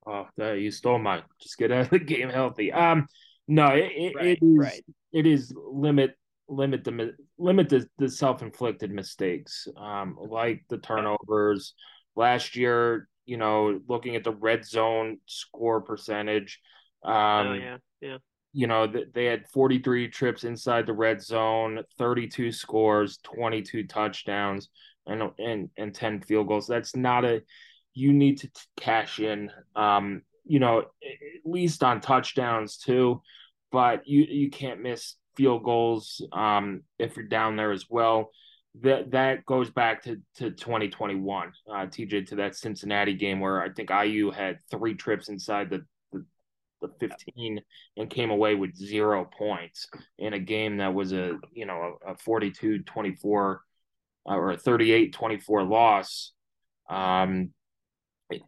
Oh, 0.07 0.27
you 0.39 0.71
stole 0.71 0.99
mine. 0.99 1.23
Just 1.41 1.59
get 1.59 1.73
out 1.73 1.87
of 1.87 1.91
the 1.91 1.99
game 1.99 2.31
healthy. 2.31 2.73
Um, 2.73 3.07
no, 3.47 3.69
it, 3.69 3.93
it, 3.95 4.13
right, 4.15 4.27
it 4.27 4.39
is 4.43 4.59
right. 4.59 4.85
it 5.13 5.27
is 5.27 5.53
limit 5.57 6.17
limit 6.49 6.85
the 6.85 7.15
limit 7.39 7.69
the, 7.69 7.87
the 7.99 8.09
self 8.09 8.43
inflicted 8.43 8.91
mistakes, 8.91 9.69
um, 9.77 10.17
like 10.21 10.65
the 10.69 10.79
turnovers. 10.79 11.75
Last 12.15 12.57
year, 12.57 13.09
you 13.27 13.37
know, 13.37 13.81
looking 13.89 14.17
at 14.17 14.25
the 14.25 14.35
red 14.35 14.65
zone 14.65 15.19
score 15.27 15.81
percentage, 15.81 16.61
um, 17.05 17.13
oh 17.15 17.53
yeah, 17.55 17.77
yeah. 18.01 18.17
You 18.59 18.67
know, 18.67 18.93
they 19.15 19.27
had 19.27 19.47
43 19.51 20.09
trips 20.09 20.43
inside 20.43 20.85
the 20.85 20.93
red 20.93 21.23
zone, 21.23 21.85
32 21.97 22.51
scores, 22.51 23.19
22 23.23 23.87
touchdowns, 23.87 24.69
and 25.07 25.31
and 25.39 25.71
and 25.77 25.95
10 25.95 26.23
field 26.23 26.49
goals. 26.49 26.67
That's 26.67 26.97
not 26.97 27.25
a 27.25 27.43
you 27.95 28.13
need 28.13 28.39
to 28.39 28.51
cash 28.77 29.21
in. 29.21 29.53
Um, 29.77 30.23
you 30.45 30.59
know, 30.59 30.81
at 30.81 31.45
least 31.45 31.85
on 31.85 32.01
touchdowns 32.01 32.79
too, 32.79 33.23
but 33.71 34.09
you 34.09 34.27
you 34.29 34.51
can't 34.51 34.83
miss 34.83 35.15
field 35.37 35.63
goals 35.63 36.21
um, 36.33 36.83
if 36.99 37.17
you're 37.17 37.27
down 37.27 37.55
there 37.55 37.71
as 37.71 37.85
well. 37.89 38.33
That 38.81 39.13
that 39.13 39.47
goes 39.47 39.71
back 39.71 40.03
to 40.03 40.17
to 40.39 40.51
2021, 40.51 41.53
uh, 41.71 41.73
TJ, 41.87 42.27
to 42.27 42.35
that 42.37 42.57
Cincinnati 42.57 43.15
game 43.15 43.39
where 43.39 43.63
I 43.63 43.69
think 43.69 43.91
IU 43.91 44.33
had 44.33 44.59
three 44.69 44.95
trips 44.95 45.29
inside 45.29 45.71
the 45.71 45.85
the 46.81 46.89
15 47.01 47.61
and 47.97 48.11
came 48.11 48.31
away 48.31 48.55
with 48.55 48.77
zero 48.77 49.29
points 49.37 49.89
in 50.19 50.33
a 50.33 50.39
game 50.39 50.79
that 50.79 50.95
was 50.95 51.13
a 51.13 51.39
you 51.53 51.67
know 51.67 51.99
a, 52.07 52.17
42 52.17 52.81
24 52.81 53.61
uh, 54.29 54.35
or 54.35 54.51
a 54.53 54.57
38 54.57 55.13
24 55.13 55.65
loss. 55.65 56.33
Um 56.89 57.51
it, 58.31 58.43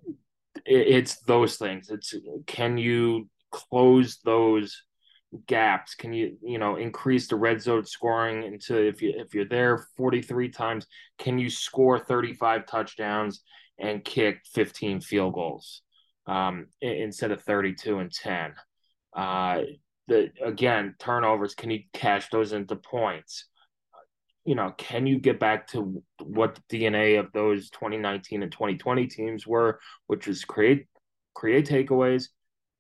it's 0.65 1.21
those 1.23 1.57
things. 1.57 1.91
It's 1.91 2.15
can 2.47 2.79
you 2.79 3.29
close 3.51 4.19
those 4.25 4.83
gaps? 5.47 5.95
Can 5.95 6.13
you 6.13 6.37
you 6.43 6.59
know 6.59 6.77
increase 6.77 7.29
the 7.29 7.37
red 7.37 7.61
zone 7.63 7.85
scoring 7.85 8.45
into 8.45 8.77
if 8.81 9.03
you 9.03 9.15
if 9.17 9.35
you're 9.35 9.49
there 9.49 9.87
43 9.97 10.49
times 10.49 10.87
can 11.19 11.39
you 11.39 11.51
score 11.51 11.99
35 11.99 12.67
touchdowns 12.67 13.43
and 13.79 14.05
kick 14.05 14.41
15 14.53 15.01
field 15.01 15.35
goals 15.35 15.83
um, 16.27 16.67
instead 16.81 17.31
of 17.31 17.43
32 17.43 17.99
and 17.99 18.13
10. 18.13 18.55
Uh, 19.15 19.63
the 20.11 20.31
again 20.45 20.95
turnovers. 20.99 21.55
Can 21.55 21.71
you 21.71 21.85
cash 21.95 22.29
those 22.29 22.53
into 22.53 22.77
points? 22.77 23.47
You 24.45 24.57
know, 24.57 24.75
can 24.77 25.07
you 25.07 25.19
get 25.19 25.39
back 25.39 25.69
to 25.69 26.03
what 26.23 26.59
the 26.69 26.79
DNA 26.79 27.19
of 27.19 27.33
those 27.33 27.71
2019 27.71 28.43
and 28.43 28.51
2020 28.53 29.07
teams 29.07 29.47
were, 29.47 29.81
which 30.09 30.27
was 30.27 30.45
create 30.45 30.87
create 31.35 31.69
takeaways, 31.69 32.29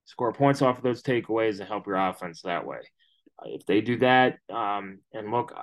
score 0.05 0.33
points 0.33 0.61
off 0.61 0.79
of 0.79 0.83
those 0.83 1.03
takeaways, 1.03 1.61
and 1.61 1.69
help 1.69 1.87
your 1.87 1.97
offense 1.97 2.43
that 2.43 2.67
way. 2.67 2.81
If 3.45 3.65
they 3.65 3.81
do 3.81 3.99
that, 3.99 4.39
um, 4.53 4.99
and 5.15 5.31
look, 5.31 5.55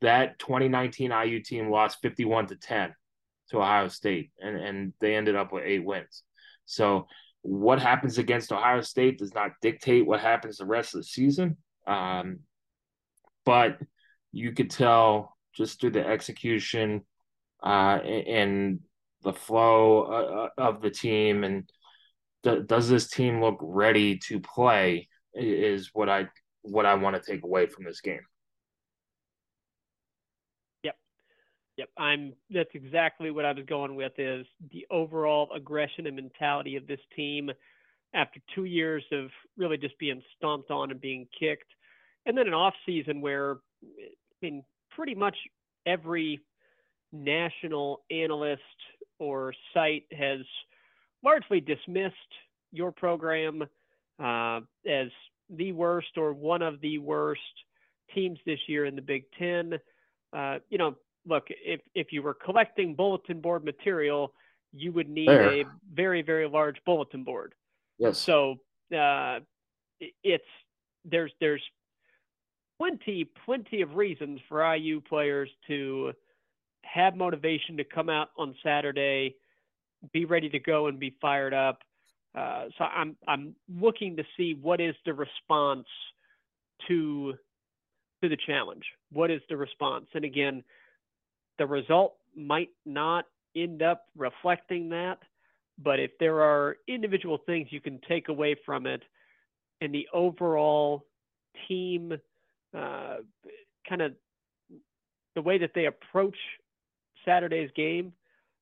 that 0.00 0.38
2019 0.38 1.10
IU 1.10 1.42
team 1.42 1.70
lost 1.70 1.98
51 2.00 2.46
to 2.46 2.56
10 2.56 2.94
to 3.50 3.58
Ohio 3.58 3.88
State, 3.88 4.30
and 4.40 4.56
and 4.56 4.92
they 5.00 5.16
ended 5.16 5.34
up 5.34 5.52
with 5.52 5.64
eight 5.64 5.84
wins. 5.84 6.22
So 6.66 7.06
what 7.42 7.80
happens 7.80 8.18
against 8.18 8.52
Ohio 8.52 8.80
State 8.80 9.18
does 9.18 9.34
not 9.34 9.52
dictate 9.60 10.06
what 10.06 10.20
happens 10.20 10.58
the 10.58 10.66
rest 10.66 10.94
of 10.94 11.00
the 11.00 11.04
season. 11.04 11.56
Um, 11.86 12.40
but 13.44 13.78
you 14.30 14.52
could 14.52 14.70
tell 14.70 15.36
just 15.54 15.80
through 15.80 15.90
the 15.90 16.06
execution 16.06 17.02
uh, 17.62 17.98
and 17.98 18.80
the 19.22 19.32
flow 19.32 20.02
uh, 20.02 20.62
uh, 20.62 20.68
of 20.68 20.80
the 20.80 20.90
team 20.90 21.44
and 21.44 21.70
does 22.42 22.88
this 22.88 23.08
team 23.08 23.40
look 23.40 23.58
ready 23.60 24.18
to 24.18 24.40
play 24.40 25.08
is 25.34 25.90
what 25.92 26.08
I 26.08 26.26
what 26.62 26.86
I 26.86 26.94
want 26.94 27.20
to 27.20 27.32
take 27.32 27.44
away 27.44 27.66
from 27.66 27.84
this 27.84 28.00
game. 28.00 28.22
Yep, 31.82 31.88
I'm. 31.98 32.32
That's 32.48 32.70
exactly 32.74 33.32
what 33.32 33.44
I 33.44 33.52
was 33.52 33.64
going 33.66 33.96
with. 33.96 34.12
Is 34.16 34.46
the 34.70 34.86
overall 34.88 35.48
aggression 35.52 36.06
and 36.06 36.14
mentality 36.14 36.76
of 36.76 36.86
this 36.86 37.00
team 37.16 37.50
after 38.14 38.38
two 38.54 38.64
years 38.64 39.02
of 39.10 39.30
really 39.56 39.78
just 39.78 39.98
being 39.98 40.22
stomped 40.36 40.70
on 40.70 40.92
and 40.92 41.00
being 41.00 41.26
kicked, 41.38 41.72
and 42.24 42.38
then 42.38 42.46
an 42.46 42.54
off 42.54 42.74
season 42.86 43.20
where, 43.20 43.56
I 43.82 44.14
mean, 44.42 44.62
pretty 44.92 45.16
much 45.16 45.36
every 45.84 46.40
national 47.12 48.02
analyst 48.12 48.62
or 49.18 49.52
site 49.74 50.04
has 50.12 50.40
largely 51.24 51.60
dismissed 51.60 52.14
your 52.70 52.92
program 52.92 53.64
uh, 54.22 54.60
as 54.88 55.08
the 55.50 55.72
worst 55.72 56.16
or 56.16 56.32
one 56.32 56.62
of 56.62 56.80
the 56.80 56.98
worst 56.98 57.40
teams 58.14 58.38
this 58.46 58.60
year 58.68 58.84
in 58.84 58.94
the 58.94 59.02
Big 59.02 59.24
Ten. 59.36 59.80
Uh, 60.32 60.58
you 60.70 60.78
know, 60.78 60.94
look, 61.26 61.46
if 61.48 61.80
if 61.94 62.12
you 62.12 62.22
were 62.22 62.34
collecting 62.34 62.94
bulletin 62.94 63.40
board 63.40 63.64
material, 63.64 64.32
you 64.72 64.92
would 64.92 65.08
need 65.08 65.28
there. 65.28 65.52
a 65.52 65.64
very 65.92 66.22
very 66.22 66.48
large 66.48 66.76
bulletin 66.84 67.24
board. 67.24 67.54
Yes. 67.98 68.18
So 68.18 68.56
uh, 68.96 69.40
it's 70.22 70.44
there's 71.04 71.32
there's 71.40 71.62
plenty 72.78 73.28
plenty 73.44 73.82
of 73.82 73.94
reasons 73.94 74.40
for 74.48 74.74
IU 74.74 75.00
players 75.00 75.50
to 75.68 76.12
have 76.82 77.16
motivation 77.16 77.76
to 77.76 77.84
come 77.84 78.08
out 78.08 78.30
on 78.36 78.54
Saturday, 78.62 79.36
be 80.12 80.24
ready 80.24 80.48
to 80.48 80.58
go 80.58 80.88
and 80.88 80.98
be 80.98 81.16
fired 81.20 81.54
up. 81.54 81.78
Uh, 82.34 82.66
so 82.76 82.84
I'm 82.84 83.16
I'm 83.28 83.54
looking 83.68 84.16
to 84.16 84.24
see 84.36 84.58
what 84.60 84.80
is 84.80 84.94
the 85.04 85.14
response 85.14 85.86
to 86.88 87.34
to 88.22 88.28
the 88.28 88.38
challenge. 88.46 88.84
What 89.10 89.30
is 89.30 89.40
the 89.48 89.56
response? 89.56 90.06
And 90.14 90.24
again, 90.24 90.62
the 91.58 91.66
result 91.66 92.14
might 92.36 92.70
not 92.86 93.26
end 93.54 93.82
up 93.82 94.04
reflecting 94.16 94.88
that, 94.90 95.18
but 95.78 96.00
if 96.00 96.10
there 96.18 96.40
are 96.40 96.76
individual 96.88 97.38
things 97.44 97.68
you 97.70 97.80
can 97.80 98.00
take 98.08 98.28
away 98.28 98.56
from 98.64 98.86
it 98.86 99.02
and 99.80 99.94
the 99.94 100.08
overall 100.12 101.04
team 101.68 102.12
uh, 102.76 103.16
kind 103.88 104.00
of 104.00 104.12
the 105.34 105.42
way 105.42 105.58
that 105.58 105.72
they 105.74 105.86
approach 105.86 106.36
Saturday's 107.24 107.70
game, 107.74 108.12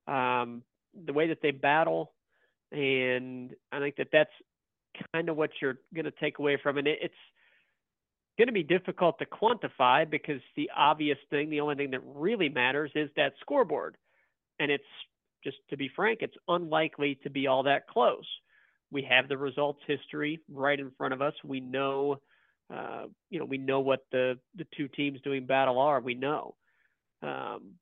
um, 0.07 0.63
the 1.07 1.13
way 1.13 1.29
that 1.29 1.39
they 1.43 1.51
battle, 1.51 2.13
and 2.73 3.55
I 3.73 3.79
think 3.79 3.97
that 3.97 4.09
that's 4.13 4.31
kind 5.13 5.29
of 5.29 5.37
what 5.37 5.51
you're 5.61 5.79
going 5.95 6.05
to 6.05 6.13
take 6.13 6.39
away 6.39 6.59
from 6.63 6.79
it. 6.79 6.87
It's 6.87 7.15
going 8.41 8.47
to 8.47 8.53
be 8.53 8.63
difficult 8.63 9.19
to 9.19 9.27
quantify 9.27 10.09
because 10.09 10.41
the 10.57 10.71
obvious 10.75 11.19
thing, 11.29 11.51
the 11.51 11.61
only 11.61 11.75
thing 11.75 11.91
that 11.91 12.01
really 12.07 12.49
matters 12.49 12.91
is 12.95 13.11
that 13.15 13.35
scoreboard. 13.41 13.99
And 14.59 14.71
it's 14.71 14.83
just 15.45 15.59
to 15.69 15.77
be 15.77 15.91
frank, 15.95 16.21
it's 16.23 16.35
unlikely 16.49 17.19
to 17.23 17.29
be 17.29 17.47
all 17.47 17.65
that 17.65 17.87
close. 17.87 18.25
We 18.91 19.07
have 19.11 19.29
the 19.29 19.37
results 19.37 19.81
history 19.87 20.41
right 20.51 20.81
in 20.81 20.91
front 20.97 21.13
of 21.13 21.21
us. 21.21 21.35
We 21.45 21.61
know, 21.61 22.17
uh, 22.75 23.05
you 23.29 23.39
know, 23.39 23.45
we 23.45 23.59
know 23.59 23.81
what 23.81 24.07
the 24.11 24.39
the 24.57 24.67
two 24.75 24.89
teams 24.89 25.21
doing 25.21 25.45
battle 25.45 25.79
are. 25.79 26.01
We 26.01 26.15
know, 26.15 26.55
um, 27.23 27.73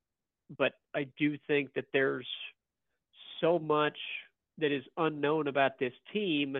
but 0.57 0.73
I 0.93 1.07
do 1.17 1.37
think 1.47 1.73
that 1.75 1.85
there's 1.93 2.27
so 3.39 3.59
much 3.59 3.97
that 4.57 4.71
is 4.71 4.83
unknown 4.97 5.47
about 5.47 5.79
this 5.79 5.93
team 6.11 6.57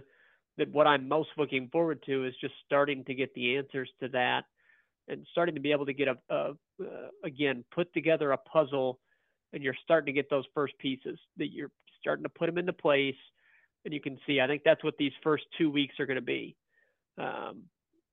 that 0.59 0.71
what 0.71 0.87
I'm 0.87 1.07
most 1.07 1.29
looking 1.37 1.69
forward 1.69 2.03
to 2.05 2.25
is 2.25 2.33
just 2.39 2.53
starting 2.65 3.03
to 3.05 3.15
get 3.15 3.33
the 3.33 3.57
answers 3.57 3.89
to 4.01 4.09
that 4.09 4.43
and 5.07 5.25
starting 5.31 5.55
to 5.55 5.61
be 5.61 5.71
able 5.71 5.85
to 5.87 5.93
get 5.93 6.07
a, 6.07 6.17
a 6.29 6.51
uh, 6.81 7.09
again 7.23 7.63
put 7.73 7.91
together 7.93 8.31
a 8.31 8.37
puzzle 8.37 8.99
and 9.53 9.63
you're 9.63 9.75
starting 9.83 10.05
to 10.05 10.11
get 10.11 10.29
those 10.29 10.45
first 10.53 10.77
pieces 10.77 11.17
that 11.37 11.51
you're 11.51 11.71
starting 11.99 12.23
to 12.23 12.29
put 12.29 12.45
them 12.45 12.57
into 12.57 12.73
place 12.73 13.15
and 13.85 13.93
you 13.93 14.01
can 14.01 14.19
see. 14.27 14.41
I 14.41 14.47
think 14.47 14.63
that's 14.63 14.83
what 14.83 14.97
these 14.97 15.13
first 15.23 15.45
two 15.57 15.71
weeks 15.71 15.95
are 15.99 16.05
going 16.05 16.15
to 16.15 16.21
be 16.21 16.55
um, 17.17 17.63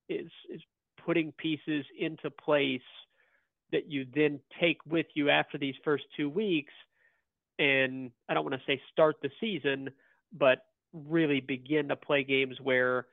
is 0.08 0.30
is 0.52 0.62
putting 1.04 1.32
pieces 1.32 1.84
into 1.98 2.30
place 2.30 2.80
that 3.72 3.90
you 3.90 4.06
then 4.14 4.40
take 4.60 4.78
with 4.88 5.06
you 5.14 5.28
after 5.30 5.58
these 5.58 5.74
first 5.84 6.04
two 6.16 6.30
weeks. 6.30 6.72
And 7.58 8.10
i 8.28 8.34
don't 8.34 8.44
want 8.44 8.54
to 8.54 8.66
say 8.66 8.80
start 8.92 9.16
the 9.22 9.30
season 9.40 9.90
but 10.32 10.65
really 10.92 11.40
begin 11.40 11.88
to 11.88 11.96
play 11.96 12.24
games 12.24 12.56
where 12.62 13.06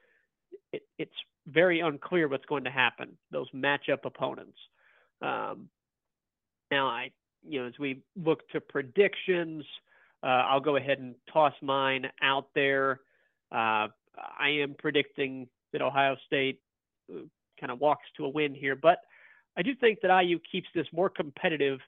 it, 0.72 0.84
it's 0.98 1.16
very 1.48 1.82
unclear 1.82 2.28
what's 2.28 2.46
going 2.46 2.64
to 2.64 2.72
happen. 2.72 3.18
Those 3.32 3.50
matchup 3.52 4.06
opponents. 4.06 4.58
Um, 5.22 5.70
now, 6.72 6.88
I 6.88 7.12
you 7.48 7.62
know 7.62 7.68
as 7.68 7.78
we 7.80 8.02
look 8.16 8.48
to 8.50 8.62
predictions, 8.62 9.66
uh, 10.24 10.46
I'll 10.48 10.60
go 10.60 10.76
ahead 10.78 11.00
and 11.00 11.16
toss 11.32 11.54
mine 11.62 12.10
out 12.22 12.48
there. 12.56 13.02
Uh, 13.52 13.88
I 14.40 14.50
am 14.50 14.76
predicting 14.78 15.48
that 15.72 15.82
Ohio 15.82 16.16
State 16.26 16.60
uh, 17.12 17.22
kind 17.60 17.72
of 17.72 17.80
walks 17.80 18.06
to 18.18 18.26
a 18.26 18.30
win 18.30 18.56
here, 18.56 18.76
but 18.76 19.00
I 19.58 19.62
do 19.62 19.76
think 19.76 20.00
that 20.02 20.22
IU 20.22 20.40
keeps 20.52 20.68
this 20.74 20.88
more 20.92 21.10
competitive 21.10 21.80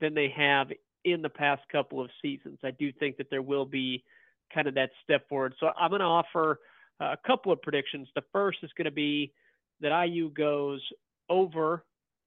than 0.00 0.14
they 0.14 0.32
have 0.36 0.68
in 1.04 1.22
the 1.22 1.28
past 1.28 1.62
couple 1.70 2.00
of 2.00 2.10
seasons. 2.22 2.58
I 2.64 2.70
do 2.70 2.92
think 2.92 3.16
that 3.18 3.28
there 3.30 3.42
will 3.42 3.66
be 3.66 4.04
kind 4.52 4.66
of 4.66 4.74
that 4.74 4.90
step 5.02 5.28
forward. 5.28 5.54
So 5.60 5.70
I'm 5.78 5.90
going 5.90 6.00
to 6.00 6.06
offer 6.06 6.60
a 7.00 7.16
couple 7.26 7.52
of 7.52 7.62
predictions. 7.62 8.08
The 8.14 8.22
first 8.32 8.58
is 8.62 8.70
going 8.76 8.84
to 8.86 8.90
be 8.90 9.32
that 9.80 10.04
IU 10.04 10.30
goes 10.30 10.80
over 11.28 11.84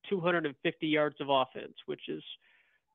250 0.09 0.87
yards 0.87 1.15
of 1.19 1.27
offense, 1.29 1.73
which 1.85 2.09
is 2.09 2.23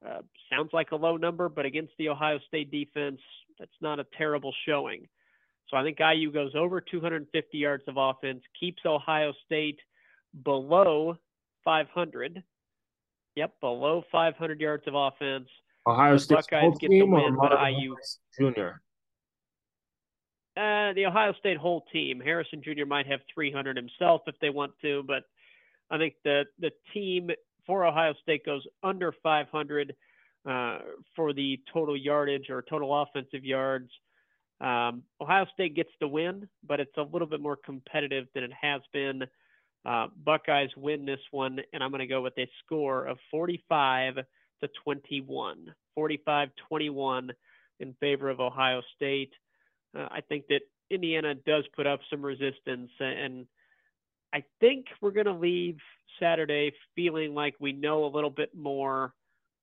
uh, 0.06 0.20
sounds 0.50 0.70
like 0.72 0.92
a 0.92 0.96
low 0.96 1.16
number, 1.16 1.48
but 1.48 1.64
against 1.64 1.92
the 1.98 2.08
Ohio 2.08 2.38
State 2.46 2.70
defense, 2.70 3.20
that's 3.58 3.70
not 3.80 3.98
a 3.98 4.06
terrible 4.16 4.54
showing. 4.66 5.06
So 5.68 5.76
I 5.76 5.82
think 5.82 5.98
IU 6.00 6.32
goes 6.32 6.52
over 6.54 6.80
250 6.80 7.58
yards 7.58 7.82
of 7.88 7.96
offense, 7.96 8.40
keeps 8.58 8.82
Ohio 8.86 9.32
State 9.44 9.78
below 10.44 11.16
500. 11.64 12.42
Yep, 13.36 13.54
below 13.60 14.02
500 14.10 14.60
yards 14.60 14.84
of 14.86 14.94
offense. 14.94 15.48
Ohio 15.86 16.16
State 16.16 16.36
Buckeyes 16.36 16.78
get 16.78 16.90
the 16.90 17.02
win, 17.02 17.36
but 17.36 17.52
IU 17.68 17.96
Junior. 18.38 18.82
Uh, 20.58 20.92
the 20.94 21.06
Ohio 21.06 21.32
State 21.38 21.56
whole 21.56 21.84
team. 21.92 22.20
Harrison 22.20 22.60
Jr. 22.62 22.84
might 22.84 23.06
have 23.06 23.20
300 23.32 23.76
himself 23.76 24.22
if 24.26 24.34
they 24.40 24.50
want 24.50 24.72
to, 24.82 25.04
but 25.06 25.22
I 25.88 25.98
think 25.98 26.14
the 26.24 26.44
the 26.58 26.72
team 26.92 27.30
for 27.64 27.84
Ohio 27.84 28.12
State 28.22 28.44
goes 28.44 28.66
under 28.82 29.14
500 29.22 29.94
uh, 30.48 30.78
for 31.14 31.32
the 31.32 31.60
total 31.72 31.96
yardage 31.96 32.50
or 32.50 32.62
total 32.62 33.02
offensive 33.02 33.44
yards. 33.44 33.88
Um, 34.60 35.04
Ohio 35.20 35.46
State 35.52 35.76
gets 35.76 35.90
the 36.00 36.08
win, 36.08 36.48
but 36.66 36.80
it's 36.80 36.96
a 36.96 37.02
little 37.02 37.28
bit 37.28 37.40
more 37.40 37.56
competitive 37.56 38.26
than 38.34 38.42
it 38.42 38.52
has 38.60 38.80
been. 38.92 39.22
Uh, 39.86 40.08
Buckeyes 40.24 40.70
win 40.76 41.04
this 41.04 41.20
one, 41.30 41.60
and 41.72 41.84
I'm 41.84 41.90
going 41.90 42.00
to 42.00 42.06
go 42.08 42.22
with 42.22 42.36
a 42.36 42.48
score 42.64 43.04
of 43.04 43.18
45 43.30 44.16
to 44.16 44.68
21. 44.82 45.72
45 45.94 46.48
21 46.68 47.30
in 47.78 47.94
favor 48.00 48.28
of 48.28 48.40
Ohio 48.40 48.82
State 48.96 49.32
uh, 49.96 50.08
I 50.10 50.20
think 50.20 50.46
that 50.48 50.60
Indiana 50.90 51.34
does 51.34 51.64
put 51.76 51.86
up 51.86 52.00
some 52.10 52.24
resistance, 52.24 52.90
and 52.98 53.46
I 54.32 54.44
think 54.60 54.86
we're 55.00 55.10
going 55.10 55.26
to 55.26 55.32
leave 55.32 55.76
Saturday 56.20 56.72
feeling 56.94 57.34
like 57.34 57.54
we 57.60 57.72
know 57.72 58.04
a 58.04 58.12
little 58.14 58.30
bit 58.30 58.54
more 58.54 59.12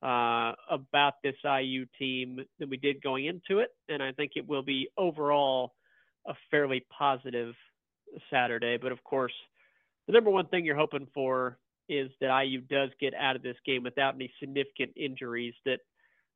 uh, 0.04 0.54
about 0.70 1.16
this 1.24 1.36
IU 1.44 1.86
team 1.98 2.40
than 2.60 2.70
we 2.70 2.78
did 2.78 3.02
going 3.02 3.26
into 3.26 3.60
it, 3.60 3.70
and 3.90 4.02
I 4.02 4.12
think 4.12 4.34
it 4.36 4.48
will 4.48 4.64
be 4.64 4.90
overall 4.98 5.74
a 6.28 6.34
fairly 6.52 6.86
positive 6.96 7.54
Saturday. 8.32 8.78
But 8.78 8.92
of 8.92 9.04
course, 9.04 9.34
the 10.08 10.14
number 10.14 10.30
one 10.30 10.48
thing 10.48 10.66
you're 10.66 10.76
hoping 10.76 11.08
for 11.14 11.58
is 11.88 12.10
that 12.20 12.44
IU 12.44 12.62
does 12.62 12.90
get 13.00 13.14
out 13.14 13.36
of 13.36 13.44
this 13.44 13.58
game 13.66 13.84
without 13.84 14.16
any 14.16 14.32
significant 14.40 14.92
injuries 14.96 15.54
that 15.66 15.80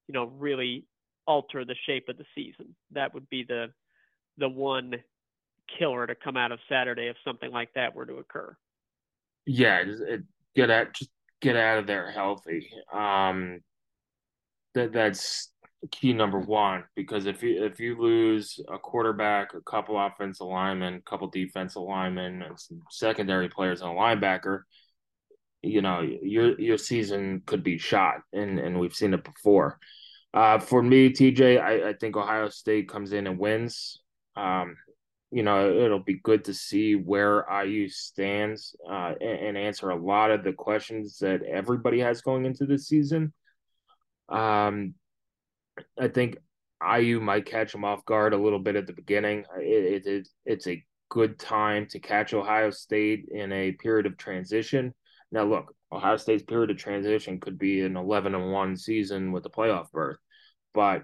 you 0.07 0.13
know 0.13 0.25
really 0.37 0.85
alter 1.29 1.63
the 1.63 1.75
shape 1.85 2.09
of 2.09 2.17
the 2.17 2.25
season. 2.33 2.75
That 2.91 3.13
would 3.13 3.29
be 3.29 3.45
the 3.47 3.67
the 4.39 4.49
one 4.49 4.95
killer 5.77 6.07
to 6.07 6.15
come 6.15 6.35
out 6.35 6.51
of 6.51 6.59
Saturday 6.67 7.07
if 7.07 7.15
something 7.23 7.51
like 7.51 7.69
that 7.75 7.93
were 7.93 8.07
to 8.07 8.15
occur. 8.15 8.57
Yeah, 9.45 9.83
just 9.83 10.01
get 10.55 10.71
out, 10.71 10.93
just 10.93 11.11
get 11.39 11.55
out 11.55 11.77
of 11.77 11.87
there 11.87 12.11
healthy. 12.11 12.69
Um, 12.91 13.59
that 14.73 14.91
that's 14.91 15.51
key 15.91 16.11
number 16.11 16.39
one 16.39 16.83
because 16.95 17.25
if 17.25 17.41
you 17.41 17.63
if 17.63 17.79
you 17.79 17.95
lose 18.01 18.59
a 18.67 18.79
quarterback, 18.79 19.53
a 19.53 19.61
couple 19.61 20.03
offensive 20.03 20.47
linemen, 20.47 20.95
a 20.95 21.09
couple 21.09 21.27
defensive 21.27 21.83
linemen, 21.83 22.41
and 22.41 22.59
some 22.59 22.81
secondary 22.89 23.49
players 23.49 23.81
and 23.81 23.91
a 23.91 23.93
linebacker, 23.93 24.61
you 25.61 25.81
know 25.83 26.01
your 26.01 26.59
your 26.59 26.77
season 26.77 27.43
could 27.45 27.63
be 27.63 27.77
shot, 27.77 28.21
and 28.33 28.57
and 28.57 28.79
we've 28.79 28.95
seen 28.95 29.13
it 29.13 29.23
before. 29.23 29.77
Uh, 30.33 30.59
for 30.59 30.83
me, 30.83 31.09
TJ, 31.09 31.61
I, 31.61 31.89
I 31.89 31.93
think 31.93 32.15
Ohio 32.15 32.49
State 32.49 32.87
comes 32.87 33.13
in 33.13 33.27
and 33.27 33.39
wins. 33.39 33.99
Um, 34.35 34.77
you 35.31 35.43
know, 35.43 35.71
it'll 35.71 35.99
be 35.99 36.19
good 36.23 36.45
to 36.45 36.53
see 36.53 36.95
where 36.95 37.45
IU 37.51 37.87
stands 37.89 38.75
uh, 38.89 39.13
and, 39.21 39.47
and, 39.47 39.57
answer 39.57 39.89
a 39.89 39.95
lot 39.95 40.31
of 40.31 40.43
the 40.43 40.53
questions 40.53 41.19
that 41.19 41.43
everybody 41.43 41.99
has 41.99 42.21
going 42.21 42.45
into 42.45 42.65
this 42.65 42.87
season. 42.87 43.31
Um, 44.27 44.95
I 45.99 46.07
think 46.07 46.37
IU 46.81 47.19
might 47.19 47.45
catch 47.45 47.71
them 47.71 47.85
off 47.85 48.05
guard 48.05 48.33
a 48.33 48.37
little 48.37 48.59
bit 48.59 48.75
at 48.75 48.87
the 48.87 48.93
beginning. 48.93 49.45
It, 49.57 50.07
it, 50.07 50.27
it's 50.45 50.67
a 50.67 50.83
good 51.09 51.37
time 51.37 51.85
to 51.87 51.99
catch 51.99 52.33
Ohio 52.33 52.71
State 52.71 53.27
in 53.31 53.51
a 53.51 53.73
period 53.73 54.05
of 54.05 54.17
transition. 54.17 54.93
Now, 55.31 55.43
look, 55.43 55.75
Ohio 55.91 56.17
State's 56.17 56.43
period 56.43 56.71
of 56.71 56.77
transition 56.77 57.39
could 57.39 57.57
be 57.57 57.81
an 57.81 57.97
11 57.97 58.35
and 58.35 58.51
1 58.51 58.77
season 58.77 59.31
with 59.31 59.45
a 59.45 59.49
playoff 59.49 59.91
berth, 59.91 60.17
but 60.73 61.03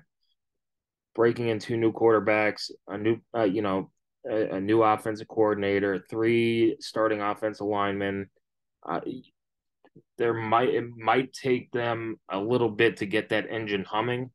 breaking 1.13 1.47
in 1.47 1.59
two 1.59 1.77
new 1.77 1.91
quarterbacks, 1.91 2.71
a 2.88 2.97
new, 2.97 3.17
uh, 3.35 3.43
you 3.43 3.61
know, 3.61 3.91
a, 4.29 4.55
a, 4.55 4.61
new 4.61 4.83
offensive 4.83 5.27
coordinator, 5.27 6.03
three 6.09 6.75
starting 6.79 7.21
offensive 7.21 7.65
linemen. 7.65 8.29
Uh, 8.88 8.99
there 10.17 10.33
might 10.33 10.69
it 10.69 10.84
might 10.97 11.32
take 11.34 11.71
them 11.71 12.17
a 12.30 12.39
little 12.39 12.69
bit 12.69 12.97
to 12.97 13.05
get 13.05 13.30
that 13.30 13.49
engine 13.49 13.84
humming, 13.84 14.32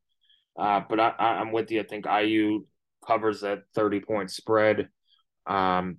uh, 0.59 0.81
but 0.89 0.99
I, 0.99 1.13
I'm 1.19 1.51
with 1.51 1.71
you. 1.71 1.81
I 1.81 1.83
think 1.83 2.05
IU 2.05 2.65
covers 3.05 3.41
that 3.41 3.63
30 3.75 4.01
point 4.01 4.31
spread. 4.31 4.89
Um, 5.45 5.97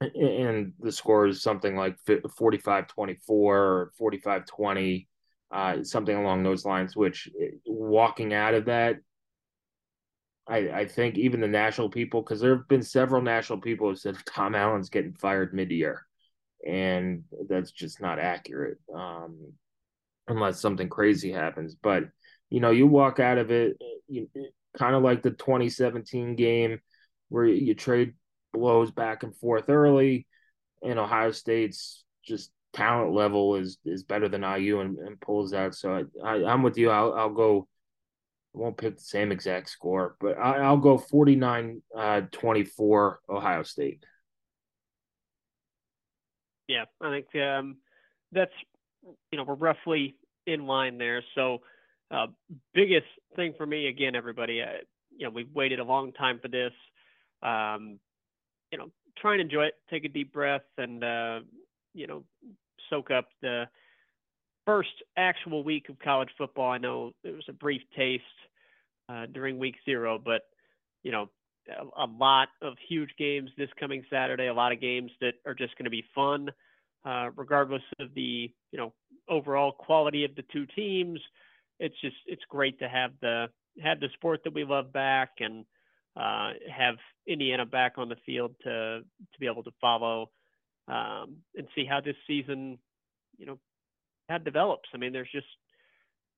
and 0.00 0.72
the 0.80 0.92
score 0.92 1.26
is 1.26 1.42
something 1.42 1.76
like 1.76 1.96
45 2.36 2.86
24 2.86 3.56
or 3.58 3.92
45 3.98 4.46
20, 4.46 5.08
uh, 5.50 5.82
something 5.82 6.16
along 6.16 6.42
those 6.42 6.64
lines, 6.64 6.96
which 6.96 7.28
walking 7.66 8.32
out 8.32 8.54
of 8.54 8.66
that, 8.66 8.96
I, 10.48 10.70
I 10.70 10.86
think 10.86 11.18
even 11.18 11.40
the 11.40 11.48
national 11.48 11.90
people, 11.90 12.22
because 12.22 12.40
there 12.40 12.56
have 12.56 12.68
been 12.68 12.82
several 12.82 13.22
national 13.22 13.60
people 13.60 13.88
who 13.88 13.96
said 13.96 14.16
Tom 14.26 14.54
Allen's 14.54 14.90
getting 14.90 15.12
fired 15.14 15.54
mid-year, 15.54 16.06
and 16.66 17.24
that's 17.48 17.70
just 17.70 18.00
not 18.00 18.18
accurate, 18.18 18.78
um, 18.94 19.52
unless 20.28 20.60
something 20.60 20.88
crazy 20.88 21.30
happens. 21.30 21.74
But 21.74 22.04
you 22.48 22.60
know, 22.60 22.70
you 22.70 22.86
walk 22.86 23.20
out 23.20 23.38
of 23.38 23.50
it, 23.50 23.76
you, 24.08 24.28
kind 24.76 24.94
of 24.94 25.02
like 25.02 25.22
the 25.22 25.30
2017 25.30 26.36
game 26.36 26.80
where 27.28 27.44
you 27.44 27.74
trade 27.74 28.14
blows 28.52 28.90
back 28.90 29.22
and 29.22 29.36
forth 29.36 29.68
early, 29.68 30.26
and 30.82 30.98
Ohio 30.98 31.30
State's 31.32 32.04
just 32.24 32.50
talent 32.72 33.12
level 33.12 33.56
is 33.56 33.78
is 33.84 34.04
better 34.04 34.28
than 34.28 34.42
IU 34.42 34.80
and, 34.80 34.98
and 34.98 35.20
pulls 35.20 35.52
out. 35.52 35.74
So 35.74 36.06
I, 36.22 36.36
I 36.36 36.52
am 36.52 36.62
with 36.62 36.78
you. 36.78 36.90
I'll 36.90 37.12
I'll 37.12 37.34
go. 37.34 37.68
I 38.54 38.58
won't 38.58 38.76
pick 38.76 38.96
the 38.96 39.02
same 39.02 39.30
exact 39.30 39.70
score, 39.70 40.16
but 40.18 40.36
I, 40.36 40.68
will 40.68 40.78
go 40.78 40.98
49 40.98 41.82
uh, 41.96 42.22
24 42.32 43.20
Ohio 43.28 43.62
State. 43.62 44.04
Yeah, 46.66 46.86
I 47.00 47.10
think 47.10 47.26
um, 47.40 47.76
that's 48.32 48.52
you 49.30 49.38
know 49.38 49.44
we're 49.44 49.54
roughly 49.54 50.16
in 50.46 50.66
line 50.66 50.98
there. 50.98 51.22
So 51.34 51.58
uh, 52.10 52.26
biggest 52.74 53.06
thing 53.36 53.54
for 53.56 53.66
me 53.66 53.86
again, 53.86 54.16
everybody, 54.16 54.62
uh, 54.62 54.82
you 55.16 55.26
know 55.26 55.30
we've 55.30 55.52
waited 55.54 55.78
a 55.78 55.84
long 55.84 56.12
time 56.12 56.40
for 56.40 56.48
this. 56.48 56.72
Um, 57.42 57.98
you 58.70 58.78
know, 58.78 58.90
try 59.16 59.32
and 59.32 59.40
enjoy 59.40 59.64
it. 59.64 59.74
Take 59.90 60.04
a 60.04 60.08
deep 60.08 60.32
breath 60.32 60.62
and 60.78 61.02
uh, 61.02 61.40
you 61.94 62.06
know 62.06 62.24
soak 62.88 63.10
up 63.10 63.28
the 63.42 63.64
first 64.66 64.90
actual 65.16 65.64
week 65.64 65.88
of 65.88 65.98
college 65.98 66.30
football. 66.36 66.70
I 66.70 66.78
know 66.78 67.12
it 67.24 67.34
was 67.34 67.44
a 67.48 67.52
brief 67.52 67.82
taste 67.96 68.24
uh, 69.08 69.26
during 69.32 69.58
week 69.58 69.76
zero, 69.84 70.20
but 70.22 70.42
you 71.02 71.12
know 71.12 71.28
a, 71.68 72.04
a, 72.04 72.06
lot 72.06 72.48
of 72.62 72.74
huge 72.88 73.10
games 73.18 73.50
this 73.56 73.68
coming 73.78 74.04
Saturday. 74.10 74.46
A 74.46 74.54
lot 74.54 74.72
of 74.72 74.80
games 74.80 75.10
that 75.20 75.34
are 75.46 75.54
just 75.54 75.76
going 75.76 75.84
to 75.84 75.90
be 75.90 76.04
fun, 76.14 76.50
uh, 77.04 77.30
regardless 77.36 77.82
of 77.98 78.14
the 78.14 78.52
you 78.72 78.78
know 78.78 78.92
overall 79.28 79.72
quality 79.72 80.24
of 80.24 80.34
the 80.34 80.44
two 80.52 80.66
teams. 80.76 81.20
It's 81.78 81.98
just 82.00 82.16
it's 82.26 82.42
great 82.48 82.78
to 82.80 82.88
have 82.88 83.12
the 83.20 83.46
have 83.82 84.00
the 84.00 84.08
sport 84.14 84.40
that 84.44 84.54
we 84.54 84.64
love 84.64 84.92
back 84.92 85.30
and 85.40 85.64
uh, 86.16 86.52
have 86.70 86.96
Indiana 87.26 87.64
back 87.64 87.94
on 87.96 88.08
the 88.08 88.16
field 88.26 88.54
to 88.62 89.00
to 89.00 89.40
be 89.40 89.46
able 89.46 89.62
to 89.62 89.72
follow 89.80 90.30
um, 90.88 91.36
and 91.56 91.68
see 91.74 91.84
how 91.84 92.00
this 92.00 92.16
season, 92.26 92.78
you 93.38 93.46
know, 93.46 93.58
how 94.28 94.38
develops. 94.38 94.88
I 94.94 94.98
mean, 94.98 95.12
there's 95.12 95.30
just 95.32 95.46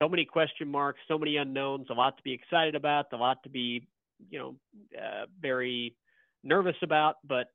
so 0.03 0.09
many 0.09 0.25
question 0.25 0.68
marks, 0.68 1.01
so 1.09 1.18
many 1.18 1.37
unknowns, 1.37 1.87
a 1.91 1.95
lot 1.95 2.16
to 2.16 2.23
be 2.23 2.33
excited 2.33 2.75
about, 2.75 3.12
a 3.12 3.16
lot 3.16 3.43
to 3.45 3.49
be, 3.49 3.87
you 4.31 4.39
know, 4.39 4.57
uh, 4.99 5.27
very 5.41 5.97
nervous 6.45 6.77
about. 6.83 7.16
But 7.25 7.47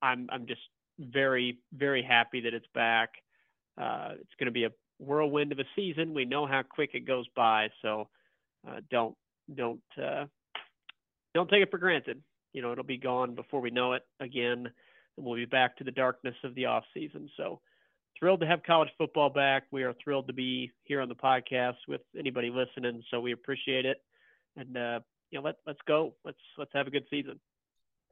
I'm 0.00 0.28
I'm 0.30 0.46
just 0.46 0.62
very 0.98 1.58
very 1.72 2.02
happy 2.02 2.40
that 2.42 2.54
it's 2.54 2.66
back. 2.74 3.10
Uh, 3.80 4.10
it's 4.20 4.34
going 4.38 4.46
to 4.46 4.52
be 4.52 4.64
a 4.64 4.70
whirlwind 4.98 5.52
of 5.52 5.58
a 5.58 5.64
season. 5.74 6.14
We 6.14 6.24
know 6.24 6.46
how 6.46 6.62
quick 6.62 6.90
it 6.94 7.06
goes 7.06 7.26
by, 7.34 7.68
so 7.82 8.08
uh, 8.68 8.80
don't 8.90 9.16
don't 9.54 9.80
uh, 10.02 10.26
don't 11.34 11.48
take 11.48 11.62
it 11.62 11.70
for 11.70 11.78
granted. 11.78 12.22
You 12.52 12.62
know, 12.62 12.72
it'll 12.72 12.84
be 12.84 12.98
gone 12.98 13.34
before 13.34 13.60
we 13.60 13.70
know 13.70 13.94
it 13.94 14.02
again, 14.20 14.70
and 15.16 15.26
we'll 15.26 15.36
be 15.36 15.44
back 15.44 15.76
to 15.78 15.84
the 15.84 15.90
darkness 15.90 16.34
of 16.44 16.54
the 16.54 16.66
off 16.66 16.84
season. 16.92 17.28
So 17.36 17.60
thrilled 18.18 18.40
to 18.40 18.46
have 18.46 18.62
college 18.62 18.90
football 18.98 19.30
back. 19.30 19.64
We 19.70 19.82
are 19.84 19.94
thrilled 20.02 20.26
to 20.28 20.32
be 20.32 20.70
here 20.84 21.00
on 21.00 21.08
the 21.08 21.14
podcast 21.14 21.76
with 21.88 22.02
anybody 22.18 22.50
listening. 22.50 23.02
So 23.10 23.20
we 23.20 23.32
appreciate 23.32 23.86
it, 23.86 23.98
and 24.56 24.76
uh, 24.76 25.00
you 25.30 25.38
know, 25.38 25.44
let 25.44 25.56
let's 25.66 25.80
go. 25.86 26.14
Let's 26.24 26.38
let's 26.58 26.72
have 26.74 26.86
a 26.86 26.90
good 26.90 27.06
season. 27.10 27.40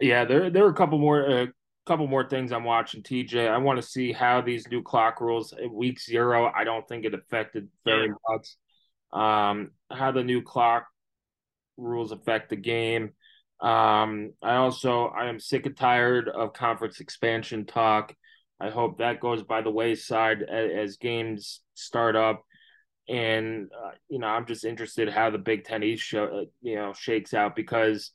Yeah, 0.00 0.24
there 0.24 0.50
there 0.50 0.64
are 0.64 0.70
a 0.70 0.74
couple 0.74 0.98
more 0.98 1.28
uh, 1.28 1.46
couple 1.86 2.06
more 2.06 2.28
things 2.28 2.52
I'm 2.52 2.64
watching. 2.64 3.02
TJ, 3.02 3.48
I 3.48 3.58
want 3.58 3.78
to 3.78 3.86
see 3.86 4.12
how 4.12 4.40
these 4.40 4.66
new 4.68 4.82
clock 4.82 5.20
rules 5.20 5.54
week 5.70 6.00
zero. 6.00 6.50
I 6.54 6.64
don't 6.64 6.86
think 6.88 7.04
it 7.04 7.14
affected 7.14 7.68
very 7.84 8.08
yeah. 8.08 8.14
much. 8.28 8.48
Um, 9.12 9.72
how 9.90 10.12
the 10.12 10.22
new 10.22 10.40
clock 10.40 10.86
rules 11.76 12.12
affect 12.12 12.50
the 12.50 12.56
game. 12.56 13.10
Um, 13.60 14.32
I 14.42 14.56
also 14.56 15.06
I 15.06 15.28
am 15.28 15.38
sick 15.38 15.66
and 15.66 15.76
tired 15.76 16.28
of 16.28 16.52
conference 16.52 17.00
expansion 17.00 17.66
talk. 17.66 18.14
I 18.58 18.70
hope 18.70 18.98
that 18.98 19.20
goes 19.20 19.42
by 19.42 19.62
the 19.62 19.70
wayside 19.70 20.42
as, 20.42 20.70
as 20.70 20.96
games 20.96 21.60
start 21.74 22.16
up, 22.16 22.42
and 23.08 23.68
uh, 23.72 23.92
you 24.08 24.18
know 24.18 24.28
I'm 24.28 24.46
just 24.46 24.64
interested 24.64 25.08
how 25.10 25.30
the 25.30 25.38
Big 25.38 25.64
Ten 25.64 25.82
East 25.82 26.02
show 26.02 26.24
uh, 26.24 26.44
you 26.62 26.76
know 26.76 26.94
shakes 26.94 27.34
out 27.34 27.54
because 27.54 28.12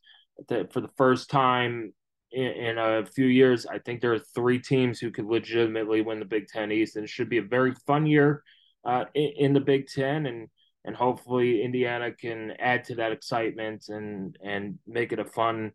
the, 0.47 0.67
for 0.71 0.81
the 0.81 0.89
first 0.97 1.29
time 1.29 1.93
in, 2.31 2.43
in, 2.43 2.77
a 2.77 3.05
few 3.05 3.27
years, 3.27 3.65
I 3.65 3.79
think 3.79 4.01
there 4.01 4.13
are 4.13 4.19
three 4.19 4.59
teams 4.59 4.99
who 4.99 5.11
could 5.11 5.25
legitimately 5.25 6.01
win 6.01 6.19
the 6.19 6.25
Big 6.25 6.47
Ten 6.47 6.71
East, 6.71 6.95
and 6.95 7.05
it 7.05 7.09
should 7.09 7.29
be 7.29 7.37
a 7.37 7.43
very 7.43 7.73
fun 7.85 8.05
year 8.05 8.43
uh, 8.83 9.05
in, 9.13 9.31
in 9.37 9.53
the 9.53 9.61
Big 9.61 9.87
Ten 9.87 10.25
and 10.25 10.49
and 10.85 10.95
hopefully 10.95 11.63
Indiana 11.63 12.11
can 12.11 12.51
add 12.59 12.83
to 12.85 12.95
that 12.95 13.11
excitement 13.11 13.85
and 13.89 14.37
and 14.43 14.77
make 14.87 15.11
it 15.11 15.19
a 15.19 15.25
fun, 15.25 15.71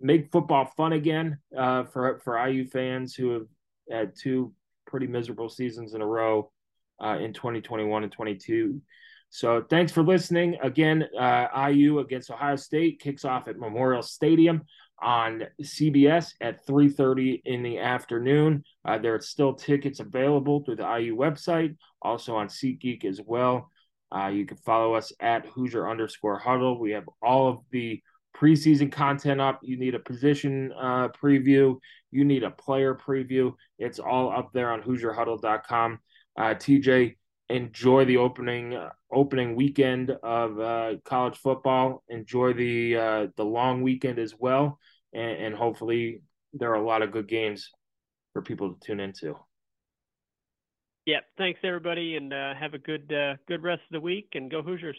make 0.00 0.32
football 0.32 0.72
fun 0.76 0.94
again 0.94 1.38
uh, 1.56 1.84
for 1.84 2.20
for 2.24 2.44
IU 2.48 2.66
fans 2.66 3.14
who 3.14 3.30
have 3.30 3.46
had 3.90 4.12
two 4.16 4.52
pretty 4.86 5.06
miserable 5.06 5.48
seasons 5.48 5.94
in 5.94 6.00
a 6.00 6.06
row 6.06 6.50
uh, 7.02 7.18
in 7.20 7.32
2021 7.32 8.02
and 8.02 8.12
22. 8.12 8.80
So 9.28 9.64
thanks 9.68 9.92
for 9.92 10.02
listening. 10.02 10.56
Again, 10.62 11.06
uh, 11.18 11.68
IU 11.68 11.98
against 11.98 12.30
Ohio 12.30 12.56
State 12.56 13.00
kicks 13.00 13.24
off 13.24 13.48
at 13.48 13.58
Memorial 13.58 14.02
Stadium 14.02 14.62
on 15.02 15.42
CBS 15.60 16.34
at 16.40 16.64
3:30 16.66 17.42
in 17.44 17.62
the 17.62 17.78
afternoon. 17.78 18.64
Uh, 18.84 18.96
there 18.96 19.14
are 19.14 19.20
still 19.20 19.52
tickets 19.52 20.00
available 20.00 20.62
through 20.64 20.76
the 20.76 20.98
IU 20.98 21.16
website, 21.16 21.76
also 22.00 22.36
on 22.36 22.46
SeatGeek 22.46 23.04
as 23.04 23.20
well. 23.20 23.70
Uh, 24.14 24.28
you 24.28 24.46
can 24.46 24.56
follow 24.58 24.94
us 24.94 25.12
at 25.20 25.46
Hoosier 25.46 25.88
underscore 25.88 26.38
huddle. 26.38 26.78
We 26.78 26.92
have 26.92 27.08
all 27.22 27.48
of 27.48 27.58
the 27.70 28.00
preseason 28.36 28.90
content 28.90 29.40
up. 29.40 29.60
You 29.62 29.76
need 29.76 29.94
a 29.94 29.98
position 29.98 30.72
uh, 30.78 31.08
preview, 31.08 31.78
you 32.10 32.24
need 32.24 32.44
a 32.44 32.50
player 32.50 32.94
preview. 32.94 33.54
It's 33.78 33.98
all 33.98 34.30
up 34.30 34.52
there 34.52 34.70
on 34.70 34.82
HoosierHuddle.com. 34.82 35.98
Uh, 36.36 36.42
TJ, 36.54 37.16
enjoy 37.48 38.04
the 38.04 38.16
opening 38.16 38.74
uh, 38.74 38.90
opening 39.12 39.54
weekend 39.54 40.10
of 40.22 40.58
uh, 40.58 40.94
college 41.04 41.36
football. 41.38 42.02
Enjoy 42.08 42.52
the 42.52 42.96
uh, 42.96 43.26
the 43.36 43.44
long 43.44 43.82
weekend 43.82 44.18
as 44.18 44.34
well, 44.38 44.78
and, 45.12 45.44
and 45.44 45.54
hopefully 45.54 46.22
there 46.52 46.70
are 46.70 46.82
a 46.82 46.86
lot 46.86 47.02
of 47.02 47.12
good 47.12 47.28
games 47.28 47.70
for 48.32 48.42
people 48.42 48.74
to 48.74 48.86
tune 48.86 49.00
into. 49.00 49.36
Yeah, 51.06 51.20
thanks 51.36 51.60
everybody, 51.62 52.16
and 52.16 52.32
uh, 52.32 52.54
have 52.54 52.72
a 52.72 52.78
good 52.78 53.12
uh, 53.12 53.34
good 53.46 53.62
rest 53.62 53.82
of 53.90 53.92
the 53.92 54.00
week, 54.00 54.28
and 54.34 54.50
go 54.50 54.62
Hoosiers. 54.62 54.96